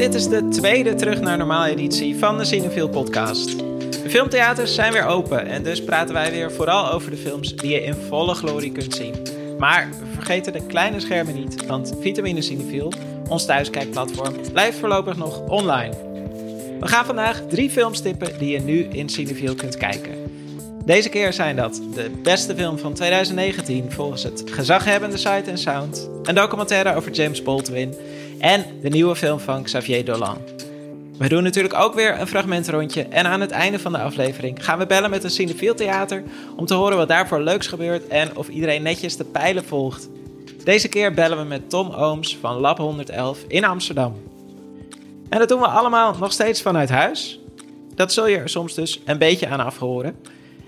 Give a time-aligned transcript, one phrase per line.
[0.00, 3.58] dit is de tweede terug naar normaal editie van de Cinefiel podcast.
[3.58, 7.70] De filmtheaters zijn weer open en dus praten wij weer vooral over de films die
[7.70, 9.14] je in volle glorie kunt zien.
[9.58, 12.92] Maar we vergeten de kleine schermen niet, want Vitamine Cinefiel,
[13.28, 15.94] ons thuiskijkplatform, blijft voorlopig nog online.
[16.80, 20.14] We gaan vandaag drie films tippen die je nu in Cinefiel kunt kijken.
[20.84, 26.08] Deze keer zijn dat de beste film van 2019 volgens het gezaghebbende Sight and Sound,
[26.22, 27.94] een documentaire over James Baldwin
[28.40, 30.38] en de nieuwe film van Xavier Dolan.
[31.18, 34.78] We doen natuurlijk ook weer een fragmentrondje en aan het einde van de aflevering gaan
[34.78, 36.22] we bellen met een Cinefiel Theater
[36.56, 40.08] om te horen wat daarvoor leuks gebeurt en of iedereen netjes de pijlen volgt.
[40.64, 44.16] Deze keer bellen we met Tom Ooms van Lab 111 in Amsterdam.
[45.28, 47.40] En dat doen we allemaal nog steeds vanuit huis.
[47.94, 50.16] Dat zul je er soms dus een beetje aan afhoren.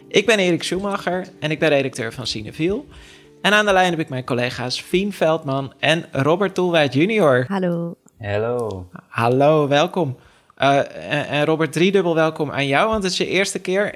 [0.09, 2.87] Ik ben Erik Schumacher en ik ben redacteur van Cinefiel.
[3.43, 7.45] En aan de lijn heb ik mijn collega's Fien Veldman en Robert Toelwijd junior.
[7.49, 7.97] Hallo.
[8.21, 8.87] Hallo.
[9.09, 10.17] Hallo, welkom.
[10.59, 10.79] Uh,
[11.13, 13.95] en, en, Robert, driedubbel welkom aan jou, want het is je eerste keer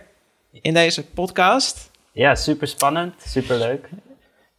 [0.50, 1.90] in deze podcast.
[2.12, 3.88] Ja, super spannend, super leuk.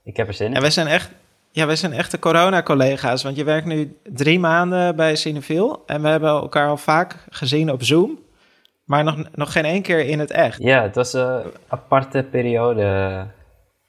[0.04, 0.54] Ik heb er zin in.
[0.54, 1.12] En we zijn echt,
[1.52, 6.08] ja, we zijn echte corona-collega's, want je werkt nu drie maanden bij Cineville en we
[6.08, 8.20] hebben elkaar al vaak gezien op Zoom,
[8.84, 10.62] maar nog, nog geen één keer in het echt.
[10.62, 13.26] Ja, het was een aparte periode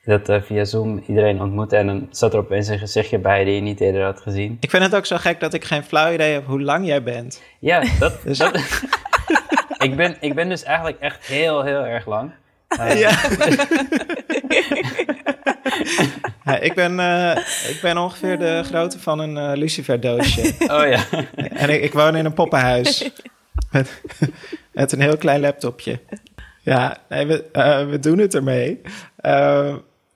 [0.08, 3.54] dat uh, via Zoom iedereen ontmoette en dan zat er opeens een gezichtje bij die
[3.54, 4.56] je niet eerder had gezien.
[4.60, 7.02] Ik vind het ook zo gek dat ik geen flauw idee heb hoe lang jij
[7.02, 7.42] bent.
[7.58, 8.22] Ja, dat...
[8.24, 8.38] dus...
[8.38, 8.56] dat
[9.86, 12.32] ik, ben, ik ben dus eigenlijk echt heel, heel erg lang.
[12.80, 13.10] Uh, ja.
[16.44, 16.58] ja.
[16.58, 17.36] ik, ben, uh,
[17.68, 20.54] ik ben ongeveer de grootte van een uh, luciferdoosje.
[20.58, 21.04] Oh ja.
[21.36, 23.10] en ik, ik, woon in een poppenhuis.
[23.70, 24.02] Met,
[24.72, 26.00] met een heel klein laptopje.
[26.62, 27.44] Ja, nee, we,
[27.90, 28.80] we doen het ermee.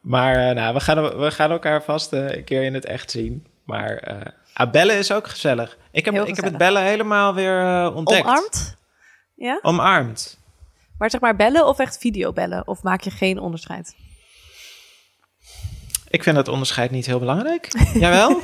[0.03, 3.11] Maar uh, nou, we, gaan, we gaan elkaar vast uh, een keer in het echt
[3.11, 3.46] zien.
[3.64, 4.20] Maar uh,
[4.52, 5.79] ah, bellen is ook gezellig.
[5.90, 8.27] Ik heb, ik heb het bellen helemaal weer ontdekt.
[8.27, 8.77] Omarmd?
[9.35, 9.58] Ja?
[9.62, 10.39] Omarmd.
[10.98, 12.67] Maar zeg maar bellen of echt videobellen?
[12.67, 13.96] Of maak je geen onderscheid?
[16.08, 17.68] Ik vind dat onderscheid niet heel belangrijk.
[17.95, 18.29] Jawel?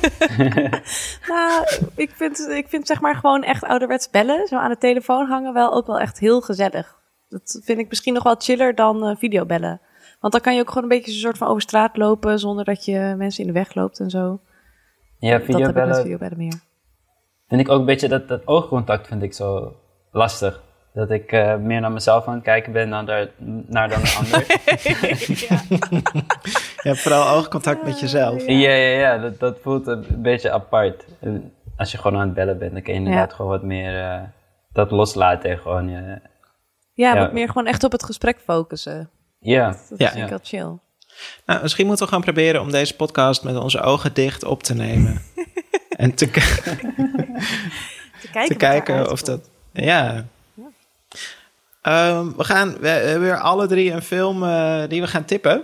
[1.33, 5.27] nou, ik vind, ik vind zeg maar gewoon echt ouderwets bellen, zo aan de telefoon
[5.27, 6.99] hangen, wel ook wel echt heel gezellig.
[7.27, 9.81] Dat vind ik misschien nog wel chiller dan videobellen.
[10.19, 12.65] Want dan kan je ook gewoon een beetje een soort van over straat lopen zonder
[12.65, 14.39] dat je mensen in de weg loopt en zo.
[15.17, 15.73] Ja, videobellen.
[15.73, 16.59] Dat heb videobellen meer.
[17.47, 19.75] Vind ik ook een beetje dat, dat oogcontact vind ik zo
[20.11, 20.61] lastig.
[20.93, 23.29] Dat ik uh, meer naar mezelf aan het kijken ben dan naar,
[23.67, 24.45] naar dan een ander.
[25.49, 25.61] ja.
[26.81, 28.45] je hebt vooral oogcontact met jezelf.
[28.45, 31.05] Ja, ja, ja, dat, dat voelt een beetje apart.
[31.77, 34.21] Als je gewoon aan het bellen bent, dan kun je inderdaad gewoon wat meer uh,
[34.71, 36.19] dat loslaten en gewoon je...
[36.93, 39.09] Ja, wat meer gewoon echt op het gesprek focussen.
[39.39, 39.77] Ja.
[39.89, 40.11] Dat ja.
[40.11, 40.77] vind ik wel chill.
[41.45, 44.73] Nou, misschien moeten we gaan proberen om deze podcast met onze ogen dicht op te
[44.73, 45.21] nemen.
[45.89, 46.41] en te, te
[48.31, 49.49] kijken, te kijken of dat...
[49.73, 50.25] Ja.
[50.53, 50.67] ja.
[52.17, 55.63] Um, we, gaan, we hebben weer alle drie een film uh, die we gaan tippen.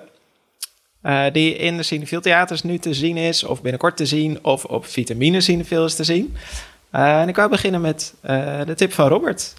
[1.04, 4.66] Uh, die in de Cineville Theaters nu te zien is, of binnenkort te zien, of
[4.66, 6.36] op Vitamine Cineville is te zien.
[6.92, 8.14] Uh, en ik wou beginnen met
[8.66, 9.54] de tip van Robert.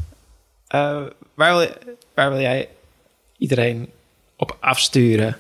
[1.35, 1.69] waar, wil,
[2.15, 2.69] waar wil jij
[3.39, 3.91] iedereen
[4.37, 5.37] op afsturen?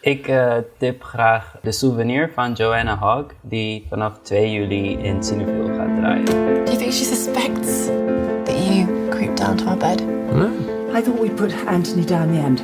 [0.00, 5.74] Ik uh, tip graag de souvenir van Joanna Hogg, die vanaf 2 juli in Cineville
[5.74, 6.24] gaat draaien.
[6.24, 6.32] Do
[6.72, 7.86] you think she suspects
[8.44, 10.02] that you creeped down to our bed?
[10.32, 10.50] No.
[10.98, 12.62] I thought we'd put Anthony down the end.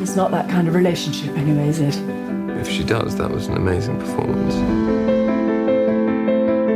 [0.00, 1.98] It's not that kind of relationship anyway, is it?
[2.60, 4.54] If she does, that was an amazing performance.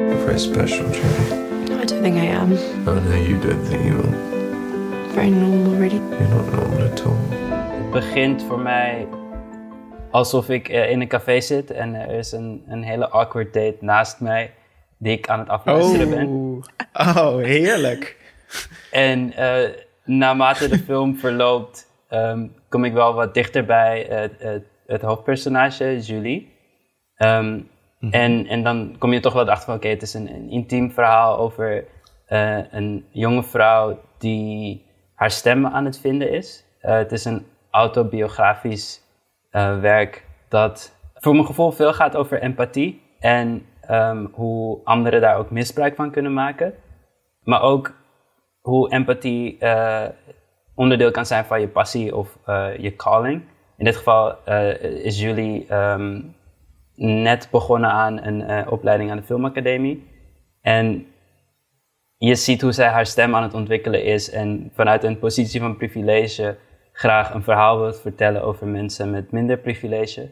[0.09, 1.33] You're very special, Julie.
[1.81, 2.53] I don't think I am.
[2.87, 5.13] Oh no, you don't think you are.
[5.15, 5.97] Very normal, really.
[5.97, 7.50] You're not normal at all.
[7.91, 9.09] Begint voor mij
[10.11, 13.77] alsof ik uh, in een café zit en er is een, een hele awkward date
[13.81, 14.55] naast mij
[14.99, 16.15] die ik aan het afluisteren oh.
[16.15, 16.29] ben.
[16.93, 18.17] Oh, heerlijk.
[18.91, 19.69] en uh,
[20.05, 25.99] naarmate de film verloopt, um, kom ik wel wat dichter bij het, het, het hoofdpersonage,
[26.01, 26.53] Julie.
[27.17, 28.11] Um, mm -hmm.
[28.11, 30.51] en, en dan kom je toch wel achter van, oké, okay, het is een, een,
[30.51, 31.85] intiem verhaal over
[32.29, 36.65] uh, een jonge vrouw die haar stem aan het vinden is.
[36.83, 39.03] Uh, het is een autobiografisch
[39.53, 45.37] uh, werk dat voor mijn gevoel veel gaat over empathie en um, hoe anderen daar
[45.37, 46.75] ook misbruik van kunnen maken.
[47.43, 47.95] Maar ook
[48.61, 50.07] hoe empathie uh,
[50.75, 53.43] onderdeel kan zijn van je passie of uh, je calling.
[53.77, 54.45] In dit geval
[55.03, 56.35] is Julie um,
[56.95, 60.09] net begonnen aan een opleiding aan de filmacademie.
[60.61, 61.07] En
[62.17, 65.77] je ziet hoe zij haar stem aan het ontwikkelen is en vanuit een positie van
[65.77, 66.57] privilege
[67.01, 70.31] graag een verhaal wilt vertellen over mensen met minder privilege.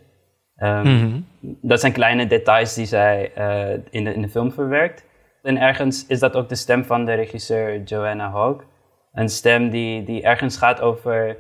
[0.56, 1.26] Um, mm -hmm.
[1.62, 5.05] Dat zijn kleine details die zij uh, in, de, in de film verwerkt.
[5.43, 8.65] En ergens is dat ook de stem van de regisseur Joanna Hogg.
[9.12, 11.37] Een stem die, die ergens gaat over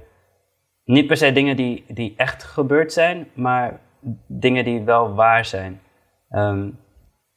[0.84, 3.80] niet per se dingen die, die echt gebeurd zijn, maar
[4.26, 5.80] dingen die wel waar zijn.
[6.28, 6.68] Ehm,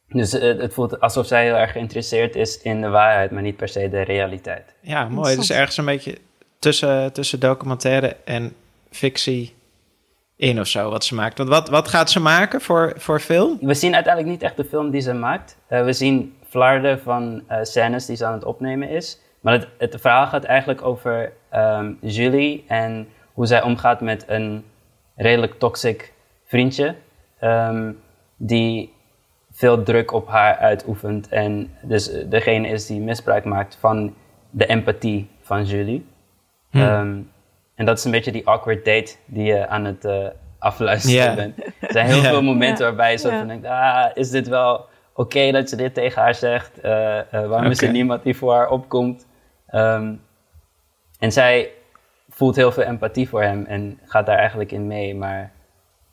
[0.08, 3.56] dus het, het voelt alsof zij heel erg geïnteresseerd is in de waarheid, maar niet
[3.56, 4.76] per se de realiteit.
[4.80, 5.36] Ja, mooi.
[5.36, 6.18] Dus ergens een beetje
[6.62, 8.54] tussen, tussen documentaire en
[8.90, 9.54] fictie
[10.36, 11.38] in of zo, wat ze maakt.
[11.38, 13.58] Want wat, wat gaat ze maken voor, voor film?
[13.60, 15.58] We zien uiteindelijk niet echt de film die ze maakt.
[15.66, 19.18] Eh, we zien flarden van uh, scènes die ze aan het opnemen is.
[19.40, 24.64] Maar het, het verhaal gaat eigenlijk over um, Julie en hoe zij omgaat met een
[25.16, 26.12] redelijk toxic
[26.44, 26.94] vriendje.
[27.40, 28.00] Um,
[28.36, 28.92] die
[29.52, 31.28] veel druk op haar uitoefent.
[31.28, 34.14] En dus degene is die misbruik maakt van
[34.50, 36.06] de empathie van Julie.
[36.72, 36.80] Hm.
[36.80, 37.30] Um,
[37.74, 40.26] en dat is een beetje die awkward date die je aan het uh,
[40.58, 41.58] afluisteren bent.
[41.80, 43.66] Er zijn heel veel momenten waarbij je zo van denkt...
[43.66, 46.80] Ah, is dit wel oké dat ze dit tegen haar zegt?
[46.80, 49.26] Eh, eh, waarom is er niemand die voor haar opkomt?
[49.66, 50.14] Ehm,
[51.18, 51.70] en zij
[52.28, 55.14] voelt heel veel empathie voor hem en gaat daar eigenlijk in mee.
[55.14, 55.52] Maar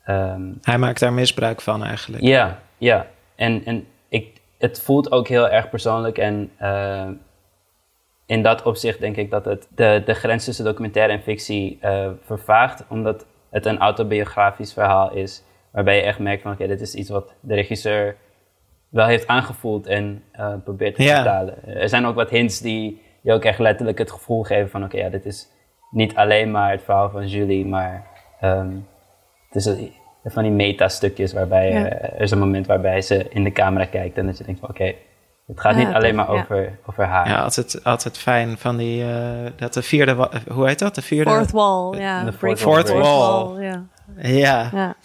[0.04, 2.22] ehm, Hij maakt daar misbruik van eigenlijk.
[2.22, 3.06] ja, ja.
[3.36, 6.18] En, en ik, het voelt ook heel erg persoonlijk.
[6.18, 7.08] En eh,
[8.30, 12.08] in dat opzicht denk ik dat het de, de grens tussen documentaire en fictie eh,
[12.22, 12.84] vervaagt.
[12.88, 15.44] Omdat het een autobiografisch verhaal is.
[15.72, 18.16] Waarbij je echt merkt van oké, dit is iets wat de regisseur
[18.88, 21.14] wel heeft aangevoeld en eh, probeert te Ja.
[21.14, 21.54] vertalen.
[21.76, 24.96] Er zijn ook wat hints die je ook echt letterlijk het gevoel geven van oké,
[24.96, 25.48] ja, dit is
[25.90, 28.06] niet alleen maar het verhaal van Julie, maar
[28.40, 28.70] ehm,
[29.46, 29.92] het is een-
[30.24, 31.88] van die meta-stukjes waarbij Ja.
[31.88, 34.60] eh, er is een moment waarbij ze in de camera kijkt en dat je denkt
[34.60, 34.94] van oké,
[35.50, 36.40] het gaat Ja, niet alleen maar ja.
[36.40, 37.28] over, over haar.
[37.28, 40.94] Ja, altijd, altijd fijn van die, eh, dat de vierde, hoe heet dat?
[40.94, 41.30] De vierde?
[41.30, 42.24] Fourth wall, ja.
[42.24, 43.62] de fourth wall.
[43.62, 43.84] ja.
[44.22, 44.70] Ja,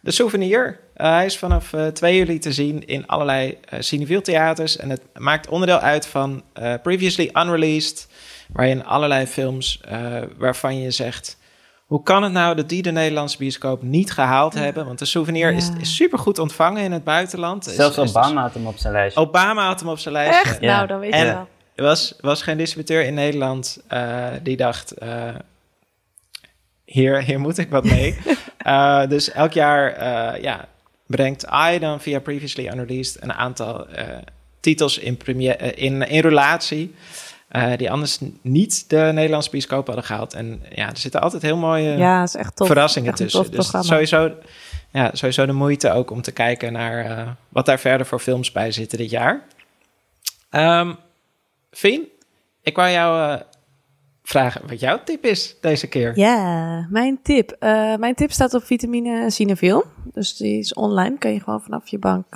[0.00, 0.80] de souvenir.
[0.94, 4.76] Eh, hij is vanaf eh 2 juli te zien in allerlei eh Cineville theaters.
[4.76, 8.08] En het maakt onderdeel uit van eh, Previously Unreleased.
[8.52, 10.00] Waarin allerlei films eh,
[10.36, 11.38] waarvan je zegt...
[11.90, 14.86] Hoe kan het nou dat die de Nederlandse bioscoop niet gehaald hebben?
[14.86, 15.74] Want de souvenir is, Ja.
[15.80, 17.66] is supergoed ontvangen in het buitenland.
[17.66, 19.20] Is- Zelfs is dus- Obama had hem op zijn lijstje.
[19.20, 20.50] Obama had hem op zijn lijstje.
[20.50, 20.60] Echt?
[20.60, 20.74] Ja.
[20.76, 21.48] Nou, dan weet En- je wel.
[21.74, 24.90] Er was, was geen distributeur in Nederland eh, die dacht...
[24.92, 25.28] eh,
[26.84, 28.16] hier, hier moet ik wat mee.
[28.60, 30.68] Eh, dus elk jaar eh, ja,
[31.06, 33.22] brengt I dan via Previously Unreleased...
[33.22, 34.04] een aantal eh,
[34.60, 36.94] titels in, premie- eh, in, in relatie...
[37.50, 40.34] eh, die anders niet de Nederlandse bioscoop hadden gehaald.
[40.34, 42.66] En ja, er zitten altijd heel mooie Ja, is echt tof.
[42.66, 43.50] verrassingen Echt tussen.
[43.50, 44.34] Dus sowieso,
[44.90, 48.52] ja, sowieso de moeite ook om te kijken naar eh, wat daar verder voor films
[48.52, 49.42] bij zitten dit jaar.
[51.70, 52.08] Fien,
[52.62, 53.40] ik wou jou eh,
[54.22, 56.18] vragen wat jouw tip is deze keer.
[56.18, 57.56] Ja, mijn tip.
[57.98, 59.84] Mijn tip staat op vitamine Cineville.
[60.12, 61.18] Dus die is online.
[61.18, 62.26] Kan je gewoon vanaf je bank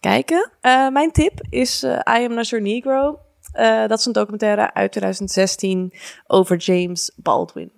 [0.00, 0.50] kijken.
[0.92, 3.18] Mijn tip is I Am Not Your Negro.
[3.54, 5.92] Eh, dat is een documentaire uit 2016
[6.26, 7.70] over James Baldwin.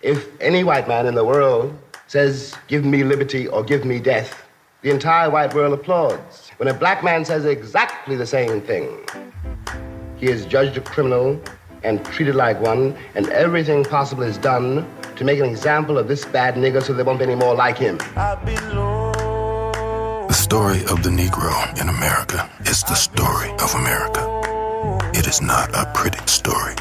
[0.00, 1.72] If any white man in the world
[2.06, 4.44] says, give me liberty or give me death,
[4.80, 6.50] the entire white world applauds.
[6.58, 8.88] When a black man says exactly the same thing,
[10.16, 11.40] he is judged a criminal
[11.84, 14.84] and treated like one, and everything possible is done
[15.16, 17.78] to make an example of this bad nigger so there won't be any more like
[17.78, 17.98] him.
[20.28, 24.33] The story of the Negro in America is the story of America.
[25.24, 26.74] It is not a pretty story.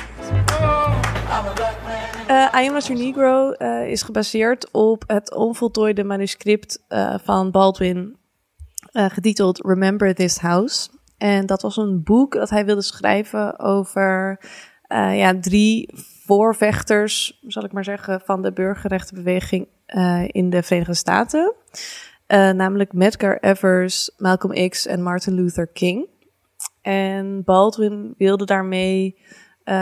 [2.30, 8.18] I Am Your Negro eh, is gebaseerd op het onvoltooide manuscript eh, van Baldwin,
[8.92, 10.90] eh, getiteld Remember This House.
[11.18, 14.40] En dat was een boek dat hij wilde schrijven over
[15.14, 15.90] ja, drie
[16.26, 19.68] voorvechters, zal ik maar zeggen, van de burgerrechtenbeweging
[20.28, 21.54] in de Verenigde Staten.
[22.28, 26.12] Namelijk Medgar Evers, Malcolm X en Martin Luther King.
[26.84, 29.18] En Baldwin wilde daarmee
[29.64, 29.76] eh,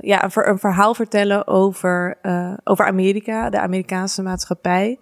[0.00, 4.98] ja, een, ver- een verhaal vertellen over, eh, over Amerika, de Amerikaanse maatschappij.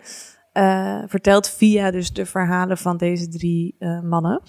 [0.53, 4.43] eh, verteld via dus de verhalen van deze drie mannen.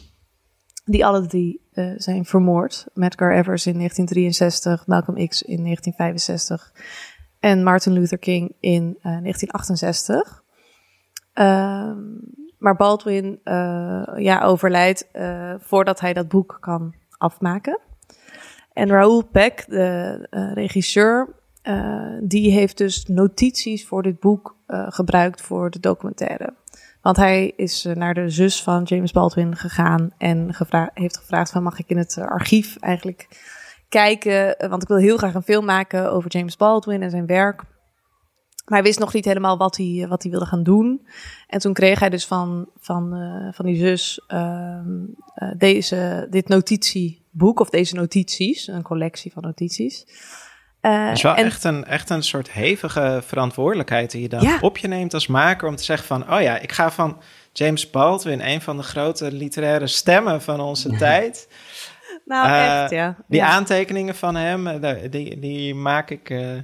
[0.85, 2.87] Die alle drie zijn vermoord.
[2.93, 6.71] Medgar Evers in 1963, Malcolm X in 1965
[7.39, 10.43] en Martin Luther King in eh, 1968.
[11.33, 11.97] Ehm,
[12.59, 17.79] maar Baldwin eh, ja, overlijdt eh, voordat hij dat boek kan afmaken.
[18.73, 21.37] En Raoul Peck, de eh, regisseur,
[22.21, 26.53] die heeft dus notities voor dit boek gebruikt voor de documentaire.
[27.01, 30.55] Want hij is naar de zus van James Baldwin gegaan en
[30.93, 33.27] heeft gevraagd van mag ik in het archief eigenlijk
[33.89, 37.63] kijken, want ik wil heel graag een film maken over James Baldwin en zijn werk.
[38.69, 41.07] Maar hij wist nog niet helemaal wat hij, wat hij wilde gaan doen.
[41.47, 45.01] En toen kreeg hij dus van, van, uh, van die zus ehm,
[45.35, 50.05] uh, deze, dit notitieboek, of deze notities, een collectie van notities.
[50.81, 54.41] Uh, het is wel en, echt, een, echt een soort hevige verantwoordelijkheid die je dan
[54.41, 54.57] ja.
[54.61, 57.21] op je neemt als maker om te zeggen van, oh ja, ik ga van
[57.53, 61.47] James Baldwin, een van de grote literaire stemmen van onze tijd.
[62.25, 63.15] Nou, uh, echt, ja.
[63.27, 63.47] Die ja.
[63.47, 66.57] aantekeningen van hem, die, die maak, ik, uh,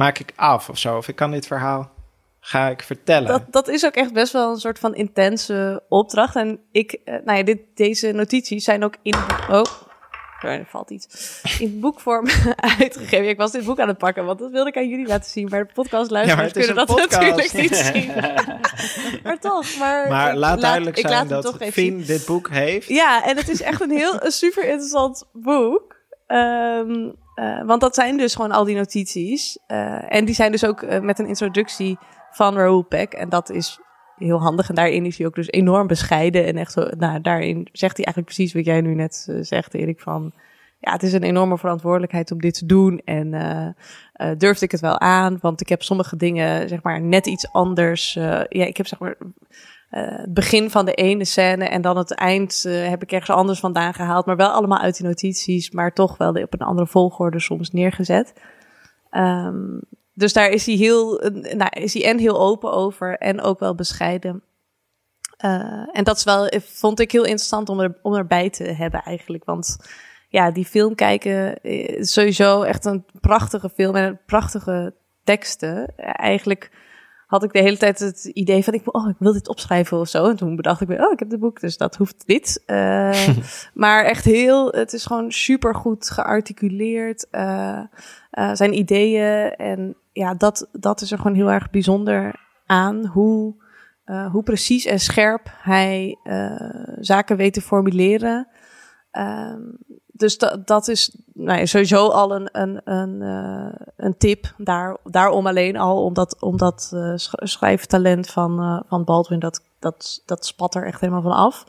[0.00, 0.96] maak ik af of zo.
[0.96, 1.90] Of ik kan dit verhaal,
[2.40, 3.28] ga ik vertellen.
[3.28, 6.36] Dat, dat is ook echt best wel een soort van intense opdracht.
[6.36, 9.14] En ik, uh, nou ja, dit, deze notities zijn ook in...
[9.50, 9.64] Oh,
[10.40, 11.40] er valt iets.
[11.58, 12.26] In boekvorm
[12.78, 13.28] uitgegeven.
[13.28, 15.48] Ik was dit boek aan het pakken, want dat wilde ik aan jullie laten zien.
[15.48, 17.10] Maar de podcastluisteraars ja, kunnen dat podcast.
[17.10, 18.12] natuurlijk niet zien.
[19.22, 19.76] maar toch.
[19.78, 22.88] Maar, maar laat duidelijk zijn dat Fien dit boek heeft.
[22.88, 25.96] Ja, en het is echt een heel een super interessant boek.
[26.26, 29.58] Um, uh, want dat zijn dus gewoon al die notities.
[29.68, 31.98] Uh, en die zijn dus ook uh, met een introductie
[32.30, 33.12] van Raoul Peck.
[33.12, 33.80] En dat is
[34.16, 34.68] heel handig.
[34.68, 36.46] En daarin is hij ook dus enorm bescheiden.
[36.46, 40.00] En echt zo, nou, daarin zegt hij eigenlijk precies wat jij nu net zegt, Erik.
[40.00, 40.32] Van
[40.78, 43.00] ja, het is een enorme verantwoordelijkheid om dit te doen.
[43.04, 43.30] En
[44.38, 45.38] durfde ik het wel aan?
[45.40, 48.12] Want ik heb sommige dingen, zeg maar, net iets anders.
[48.12, 49.16] Ja, ik heb zeg maar.
[49.90, 53.94] Het begin van de ene scène en dan het eind heb ik ergens anders vandaan
[53.94, 54.26] gehaald.
[54.26, 58.32] Maar wel allemaal uit die notities, maar toch wel op een andere volgorde soms neergezet.
[59.10, 59.80] Um,
[60.14, 63.74] dus daar is hij heel, nou, is hij en heel open over en ook wel
[63.74, 64.42] bescheiden.
[65.92, 69.44] En dat is wel, vond ik heel interessant om, er, om erbij te hebben eigenlijk.
[69.44, 69.78] Want
[70.28, 74.94] ja, die film kijken is sowieso echt een prachtige film en prachtige
[75.24, 75.96] teksten.
[75.96, 76.70] Eigenlijk
[77.30, 80.08] had ik de hele tijd het idee van, ik, oh, ik wil dit opschrijven of
[80.08, 80.28] zo.
[80.28, 82.62] En toen bedacht ik weer, oh, ik heb het boek, dus dat hoeft dit.
[82.66, 83.28] Uh,
[83.74, 87.26] maar echt heel, het is gewoon super goed gearticuleerd.
[87.30, 87.80] Uh,
[88.32, 92.34] uh, zijn ideeën en ja, dat, dat is er gewoon heel erg bijzonder
[92.66, 93.06] aan.
[93.06, 93.54] Hoe,
[94.32, 96.18] hoe precies en scherp hij
[97.00, 98.48] zaken weet te formuleren.
[100.20, 104.54] Dus dat, dat is nou ja, sowieso al een, een, een, uh, een tip.
[104.56, 110.46] Daar, daarom alleen al, omdat, omdat uh, schrijftalent van, uh, van Baldwin, dat, dat, dat
[110.46, 111.64] spat er echt helemaal van af.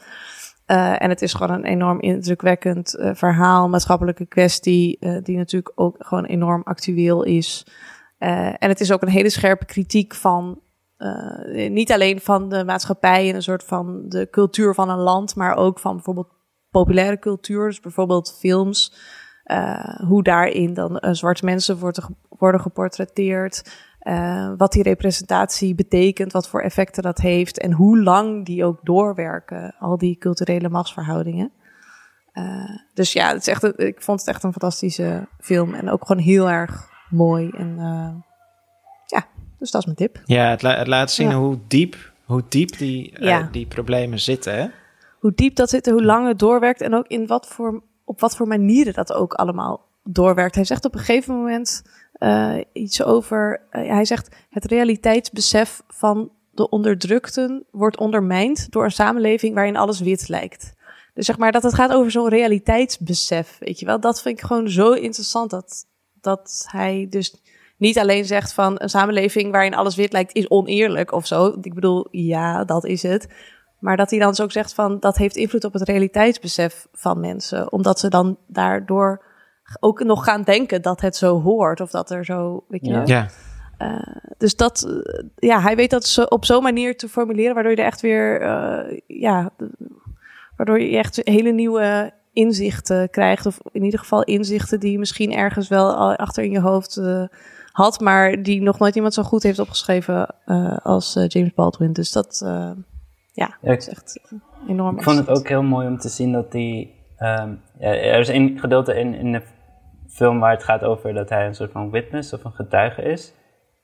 [0.65, 6.61] En het is gewoon een enorm indrukwekkend verhaal, maatschappelijke kwestie, die natuurlijk ook gewoon enorm
[6.63, 7.65] actueel is.
[8.17, 10.59] en het is ook een hele scherpe kritiek van,
[11.69, 15.55] niet alleen van de maatschappij en een soort van de cultuur van een land, maar
[15.55, 16.29] ook van bijvoorbeeld
[16.71, 18.93] populaire cultuur, dus bijvoorbeeld films.
[20.07, 23.89] hoe daarin dan zwarte mensen worden, worden geportretteerd.
[24.03, 28.79] Uh, wat die representatie betekent, wat voor effecten dat heeft en hoe lang die ook
[28.83, 31.51] doorwerken, al die culturele machtsverhoudingen.
[32.93, 36.23] Dus ja, het is echt, ik vond het echt een fantastische film en ook gewoon
[36.23, 37.49] heel erg mooi.
[37.49, 37.75] En
[39.05, 39.25] ja,
[39.59, 40.21] dus dat is mijn tip.
[40.25, 41.35] Ja, het, la het laat zien ja.
[41.35, 43.49] hoe diep, hoe diep die, ja.
[43.51, 44.55] die problemen zitten.
[44.55, 44.67] Hè?
[45.21, 48.35] Hoe diep dat zit, hoe lang het doorwerkt en ook in wat voor, op wat
[48.35, 50.55] voor manieren dat ook allemaal doorwerkt.
[50.55, 51.83] Hij zegt op een gegeven moment
[52.19, 53.67] uh, iets over.
[53.71, 59.99] Uh, hij zegt: het realiteitsbesef van de onderdrukten wordt ondermijnd door een samenleving waarin alles
[59.99, 60.73] wit lijkt.
[61.13, 63.57] Dus zeg maar dat het gaat over zo'n realiteitsbesef.
[63.59, 65.49] Weet je wel, dat vind ik gewoon zo interessant.
[65.49, 65.85] Dat,
[66.21, 67.41] dat hij dus
[67.77, 71.57] niet alleen zegt van een samenleving waarin alles wit lijkt is oneerlijk of zo.
[71.61, 73.27] Ik bedoel, ja, dat is het.
[73.81, 77.19] Maar dat hij dan dus ook zegt van dat heeft invloed op het realiteitsbesef van
[77.19, 77.71] mensen.
[77.71, 79.23] Omdat ze dan daardoor
[79.79, 83.01] ook nog gaan denken dat het zo hoort of dat er zo, weet je ja.
[83.05, 83.27] ja.
[83.81, 87.71] Uh, dus dat, uh, ja, hij weet dat zo, op zo'n manier te formuleren, waardoor
[87.71, 89.49] je er echt weer, uh, ja,
[90.55, 95.33] waardoor je echt hele nieuwe inzichten krijgt, of in ieder geval inzichten die je misschien
[95.33, 97.01] ergens wel al achter in je hoofd
[97.71, 100.35] had, maar die nog nooit iemand zo goed heeft opgeschreven
[100.83, 101.93] als James Baldwin.
[101.93, 102.45] Dus dat,
[103.31, 104.21] ja, ja, dat is echt
[104.67, 104.97] enorm.
[104.97, 108.27] Ik vond het ook heel mooi om te zien dat die, um, ja, er is
[108.27, 109.41] een gedeelte in, in de
[110.07, 113.33] film waar het gaat over dat hij een soort van witness of een getuige is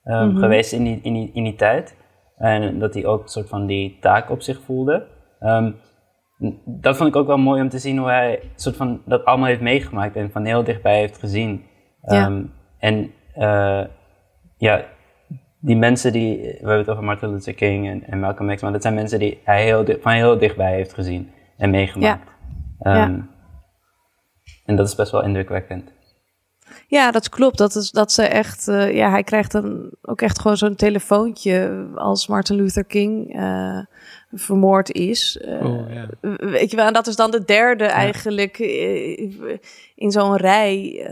[0.04, 0.38] um, mm -hmm.
[0.38, 1.96] geweest in die, in, die, in die tijd.
[2.36, 5.06] En dat hij ook een soort van die taak op zich voelde.
[5.40, 5.76] Um,
[6.64, 9.46] dat vond ik ook wel mooi om te zien hoe hij soort van dat allemaal
[9.46, 11.64] heeft meegemaakt en van heel dichtbij heeft gezien.
[12.02, 12.42] Ja.
[12.78, 13.84] En uh,
[14.56, 14.84] ja,
[15.68, 18.72] die mensen die, we hebben het over Martin Luther King en, en Malcolm X, maar
[18.72, 22.30] dat zijn mensen die hij heel, van heel dichtbij heeft gezien en meegemaakt.
[22.78, 22.94] Ja.
[22.94, 23.26] ja.
[24.64, 25.92] En dat is best wel indrukwekkend.
[26.86, 27.58] Ja, dat klopt.
[27.58, 31.86] Dat, is, dat ze echt, uh, ja, hij krijgt dan ook echt gewoon zo'n telefoontje
[31.94, 33.78] als Martin Luther King uh,
[34.32, 35.40] vermoord is.
[35.44, 36.08] Uh, oh, ja.
[36.38, 37.90] Weet je wel, en dat is dan de derde ja.
[37.90, 38.58] eigenlijk
[39.94, 41.06] in zo'n rij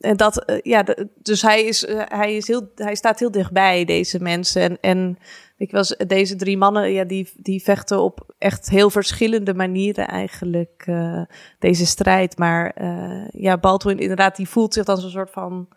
[0.00, 3.30] en dat, eh, ja, de- dus hij, is, eh, hij, is heel, hij staat heel
[3.30, 4.62] dichtbij deze mensen.
[4.62, 5.18] En, en
[5.56, 10.82] ik was deze drie mannen, ja, die, die vechten op echt heel verschillende manieren eigenlijk
[10.86, 11.22] eh,
[11.58, 12.38] deze strijd.
[12.38, 15.68] Maar eh, ja, Baldwin inderdaad, die voelt zich dan zo'n soort van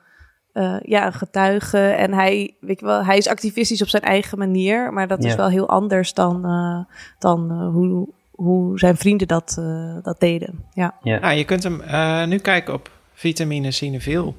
[0.54, 1.78] eh, ja, een getuige.
[1.80, 5.32] En hij, weet je wel, hij is activistisch op zijn eigen manier, maar dat is
[5.38, 10.66] wel heel anders dan, eh, dan hoe, hoe zijn vrienden dat, eh, dat deden.
[10.74, 10.96] Ja.
[11.02, 11.20] Ja.
[11.20, 14.34] Nou, je kunt hem eh, nu kijken op vitamine Cineville.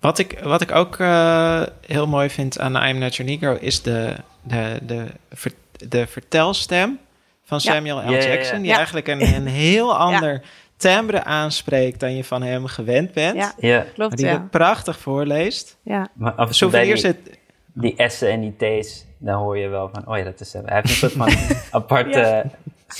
[0.00, 3.82] Wat ik, wat ik ook eh, heel mooi vind aan I'm Not Your Negro is
[3.82, 5.52] de, de, de, ver-
[5.88, 6.98] de vertelstem
[7.44, 7.72] van Ja.
[7.72, 8.00] Samuel L.
[8.00, 8.32] Ja, ja, ja.
[8.32, 8.58] Jackson.
[8.58, 8.76] Die Ja.
[8.76, 10.42] eigenlijk een, een heel ander
[10.76, 13.36] timbre aanspreekt dan je van hem gewend bent.
[13.36, 14.32] Ja, Ja, Maar klopt, die ja.
[14.32, 15.76] het prachtig voorleest.
[15.82, 16.08] ja.
[16.14, 17.38] maar af en toe bij Souvenir die, zit...
[17.72, 20.62] die S'en en die T's, dan hoor je wel van, oh ja, dat is hem.
[20.66, 21.30] Hij heeft een soort van
[21.80, 22.44] aparte Ja.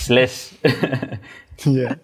[1.63, 1.99] Ja.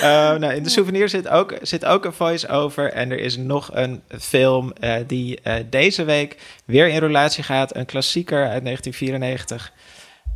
[0.00, 2.92] Eh, nou, in de souvenir zit ook, zit ook een voice-over.
[2.92, 7.76] En er is nog een film eh, die eh, deze week weer in relatie gaat.
[7.76, 9.72] Een klassieker uit 1994.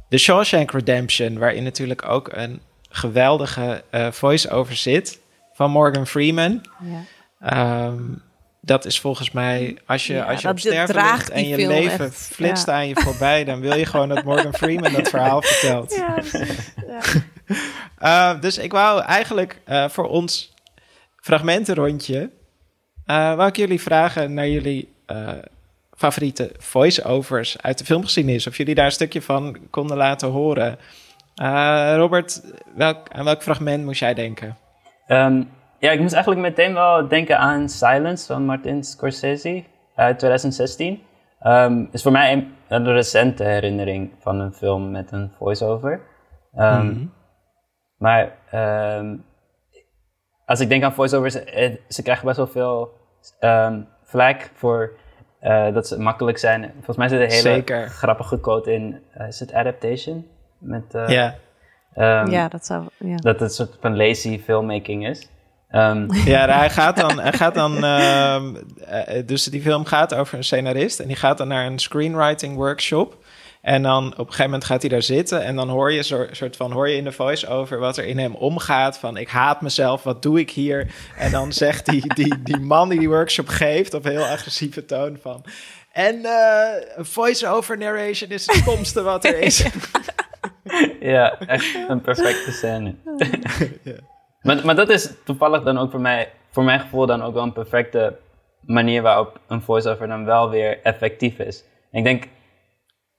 [0.09, 1.39] The Shawshank Redemption.
[1.39, 2.61] Waarin natuurlijk ook een
[2.91, 5.21] geweldige voice-over zit.
[5.53, 6.61] Van Morgan Freeman.
[6.81, 7.05] ja.
[7.41, 8.03] Ehm,
[8.65, 11.67] dat is volgens mij, als je, Ja, als je op sterven draagt ligt en je
[11.67, 12.73] leven echt, flitst ja.
[12.73, 15.95] aan je voorbij, dan wil je gewoon dat Morgan Freeman dat verhaal vertelt.
[15.95, 16.73] Ja, precies.
[16.87, 17.01] ja.
[18.03, 20.55] Uh, dus ik wou eigenlijk uh, voor ons
[21.17, 22.31] fragmentenrondje...
[23.07, 25.29] Uh, wou ik jullie vragen naar jullie uh,
[25.97, 28.47] favoriete voice-overs uit de filmgeschiedenis.
[28.47, 30.79] Of jullie daar een stukje van konden laten horen.
[31.43, 32.41] Uh, Robert,
[32.75, 34.57] welk, aan welk fragment moest jij denken?
[35.09, 35.49] Um,
[35.83, 41.03] ja, ik moest eigenlijk meteen wel denken aan Silence van Martin Scorsese uit 2016.
[41.47, 45.93] Um, is voor mij een, een, recente herinnering van een film met een voice-over.
[45.93, 46.01] Um,
[46.65, 47.13] mm-hmm.
[47.97, 48.33] Maar
[48.99, 49.25] um,
[50.47, 51.35] als ik denk aan voice-overs,
[51.89, 52.93] ze krijgen best wel veel
[53.41, 54.93] um, vlek voor
[55.43, 56.71] uh, dat ze makkelijk zijn.
[56.75, 57.89] Volgens mij zit er een hele Zeker.
[57.89, 59.03] grappige quote in.
[59.19, 60.27] Uh, is het Adaptation?
[60.59, 61.35] Met, uh, ja.
[61.97, 62.85] Um, ja, dat zou.
[62.99, 63.17] Ja.
[63.17, 65.31] Dat het een soort van lazy filmmaking is.
[65.73, 67.21] Um, ja, hij gaat dan.
[67.21, 68.43] Hij gaat dan uh,
[69.27, 71.01] dus die film gaat over een scenarist.
[71.01, 73.25] En die gaat dan naar een screenwriting workshop.
[73.63, 75.45] En dan op een gegeven moment gaat hij daar zitten.
[75.45, 78.05] En dan hoor je zo, soort van hoor je in de voice over wat er
[78.05, 78.99] in hem omgaat.
[78.99, 80.95] Van ik haat mezelf, wat doe ik hier?
[81.17, 85.19] En dan zegt die, die, die man die die workshop geeft op heel agressieve toon
[85.21, 85.45] van.
[85.93, 89.65] En uh, voice-over narration is het stomste wat er is.
[91.01, 92.95] ja, echt een perfecte scène.
[93.83, 94.12] ja.
[94.43, 97.43] Maar, maar dat is toevallig dan ook voor mij, voor mijn gevoel dan ook wel
[97.43, 98.17] een perfecte
[98.61, 101.65] manier waarop een voice-over dan wel weer effectief is.
[101.91, 102.29] En ik denk,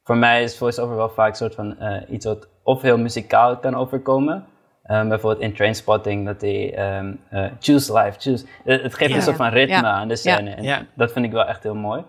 [0.04, 3.58] voor mij is voice-over wel vaak een soort van uh, iets wat of heel muzikaal
[3.58, 4.46] kan overkomen.
[4.86, 8.46] Um, bijvoorbeeld in Trainspotting, dat hij um, uh, choose life, choose.
[8.64, 9.16] Het, het geeft ja.
[9.16, 9.92] een soort van ritme ja.
[9.92, 10.50] aan de scène.
[10.50, 10.56] Ja.
[10.56, 10.86] En ja.
[10.96, 12.04] dat vind ik wel echt heel mooi.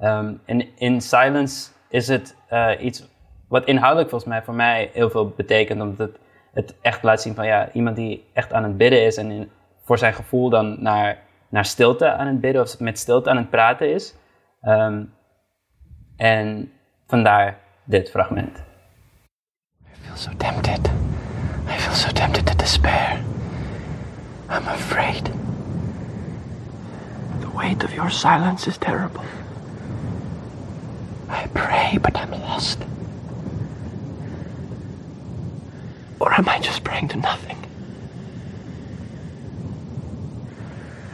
[0.00, 3.08] Um, in, in Silence is het uh, iets
[3.48, 5.80] wat inhoudelijk volgens mij voor mij heel veel betekent.
[5.80, 6.18] Omdat het,
[6.58, 9.50] het echt laat zien van ja, iemand die echt aan het bidden is en
[9.84, 11.18] voor zijn gevoel dan naar,
[11.48, 14.14] naar stilte aan het bidden of met stilte aan het praten is.
[14.62, 15.12] Um,
[16.16, 16.72] en
[17.06, 18.58] vandaar dit fragment.
[19.86, 20.90] I feel so tempted.
[21.68, 23.20] I feel so tempted to despair.
[24.50, 25.24] I'm afraid.
[27.40, 29.24] The weight of your silence is terrible.
[31.28, 32.78] I pray, but I'm lost.
[36.18, 37.56] Or am I just praying to nothing?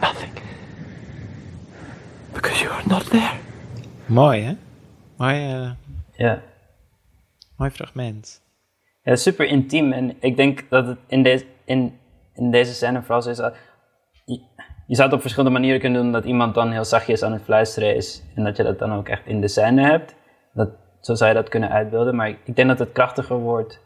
[0.00, 0.32] Nothing.
[2.32, 3.38] Because you are not there.
[4.06, 4.56] Mooi, hè?
[5.16, 5.70] Mooi, uh,
[6.16, 6.42] ja.
[7.56, 8.42] mooi fragment.
[9.02, 9.92] Ja, super intiem.
[9.92, 11.98] En ik denk dat het in, deze in,
[12.34, 13.36] in deze scène vooral zo is...
[13.36, 13.56] Dat
[14.24, 14.40] je,
[14.86, 16.12] je zou het op verschillende manieren kunnen doen...
[16.12, 18.22] dat iemand dan heel zachtjes aan het fluisteren is...
[18.34, 20.14] en dat je dat dan ook echt in de scène hebt.
[20.52, 22.14] Dat, zo zou je dat kunnen uitbeelden.
[22.14, 23.82] Maar ik denk dat het krachtiger wordt...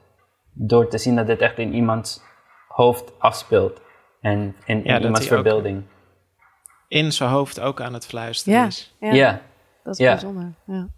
[0.59, 2.21] door te zien dat dit echt in iemands
[2.68, 3.81] hoofd afspeelt.
[4.21, 5.83] En in, in ja, iemands verbeelding.
[6.88, 8.97] In zijn hoofd ook aan het fluisteren ja, is.
[9.01, 9.12] Ja.
[9.12, 9.40] ja.
[9.85, 10.12] Dat is ja.
[10.12, 10.88] bijzonder, ja.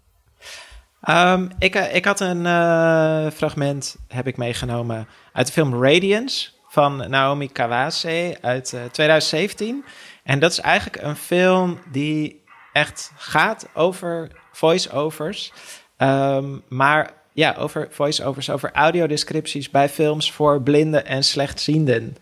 [1.09, 7.09] Um, ik, ik had een uh, fragment, heb ik meegenomen, uit de film Radiance van
[7.09, 9.85] Naomi Kawase uit uh, 2017.
[10.23, 12.43] En dat is eigenlijk een film die
[12.73, 15.53] echt gaat over voice-overs.
[15.97, 22.17] Um, maar ja, over voice-overs, over audiodescripties bij films voor blinden en slechtzienden.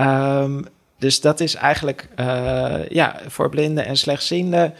[0.00, 0.64] Um,
[0.98, 4.74] dus dat is eigenlijk uh, ja, voor blinden en slechtzienden.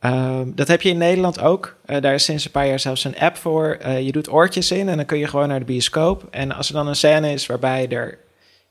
[0.00, 1.76] Uh, dat heb je in Nederland ook.
[1.86, 3.78] Uh, daar is sinds een paar jaar zelfs een app voor.
[3.82, 6.26] Uh, je doet oortjes in en dan kun je gewoon naar de bioscoop.
[6.30, 8.18] En als er dan een scène is waarbij er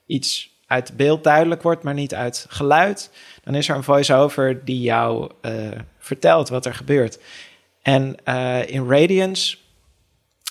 [0.06, 3.10] iets uit beeld duidelijk wordt, maar niet uit geluid,
[3.43, 5.54] dan is er een voice-over die jou eh,
[6.00, 7.19] vertelt wat er gebeurt.
[7.82, 9.58] En eh, in Radiance,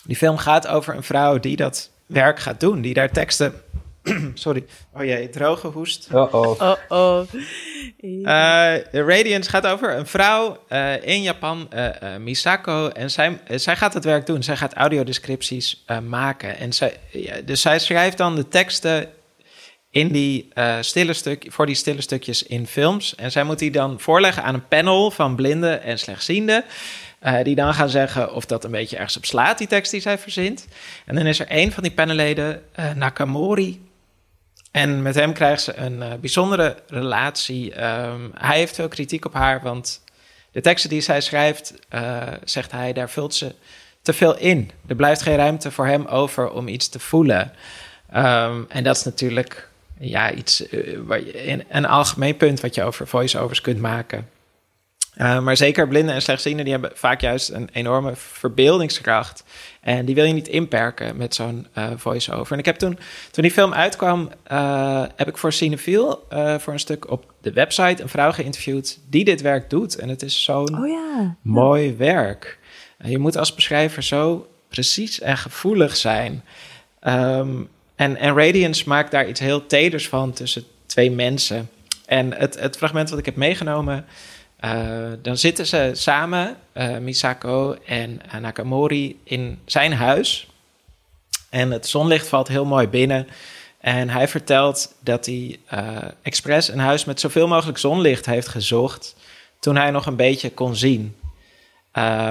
[0.06, 3.54] die film gaat over een vrouw die dat werk gaat doen, die daar teksten.
[4.34, 4.64] Sorry.
[4.92, 6.08] Oh jee, droge hoest.
[6.12, 6.60] Oh oh.
[6.60, 7.22] Oh, oh.
[8.00, 12.88] Uh, Radiance gaat over een vrouw uh, in Japan, uh, Misako.
[12.88, 14.42] En zij, zij gaat het werk doen.
[14.42, 16.58] Zij gaat audiodescripties maken.
[16.58, 19.08] En zij, ja, dus zij schrijft dan de teksten
[19.90, 23.14] in die, stille stuk, voor die stille stukjes in films.
[23.14, 26.64] En zij moet die dan voorleggen aan een panel van blinden en slechtzienden.
[27.42, 30.18] Die dan gaan zeggen of dat een beetje ergens op slaat, die tekst die zij
[30.18, 30.66] verzint.
[31.04, 32.62] En dan is er een van die panelleden,
[32.94, 33.84] Nakamori,
[34.70, 37.84] en met hem krijgt ze een uh, bijzondere relatie.
[37.84, 40.02] Um, hij heeft veel kritiek op haar, want
[40.52, 41.74] de teksten die zij schrijft,
[42.44, 43.54] zegt hij, daar vult ze
[44.02, 44.70] te veel in.
[44.86, 47.52] Er blijft geen ruimte voor hem over om iets te voelen.
[48.16, 50.64] Um, en dat is natuurlijk ja, iets,
[51.68, 54.28] een algemeen punt wat je over voice-overs kunt maken.
[55.16, 59.44] Uh, maar zeker blinden en slechtzienden, die hebben vaak juist een enorme verbeeldingskracht.
[59.80, 62.52] En die wil je niet inperken met zo'n uh, voice-over.
[62.52, 62.98] En ik heb toen,
[63.30, 66.26] toen die film uitkwam, uh, heb ik voor Cinefiel,
[66.58, 69.96] voor een stuk op de website, een vrouw geïnterviewd die dit werk doet.
[69.96, 71.36] En het is zo'n oh, ja.
[71.42, 71.96] mooi ja.
[71.96, 72.58] werk.
[73.04, 76.42] je moet als beschrijver zo precies en gevoelig zijn.
[77.06, 81.70] Um, en, en Radiance maakt daar iets heel teders van tussen twee mensen.
[82.06, 84.04] En het, het fragment wat ik heb meegenomen...
[84.64, 90.46] Uh, dan zitten ze samen, uh, Misako en Nakamori, in zijn huis.
[91.50, 93.28] En het zonlicht valt heel mooi binnen.
[93.80, 99.16] En hij vertelt dat hij uh, expres een huis met zoveel mogelijk zonlicht heeft gezocht.
[99.58, 101.16] toen hij nog een beetje kon zien.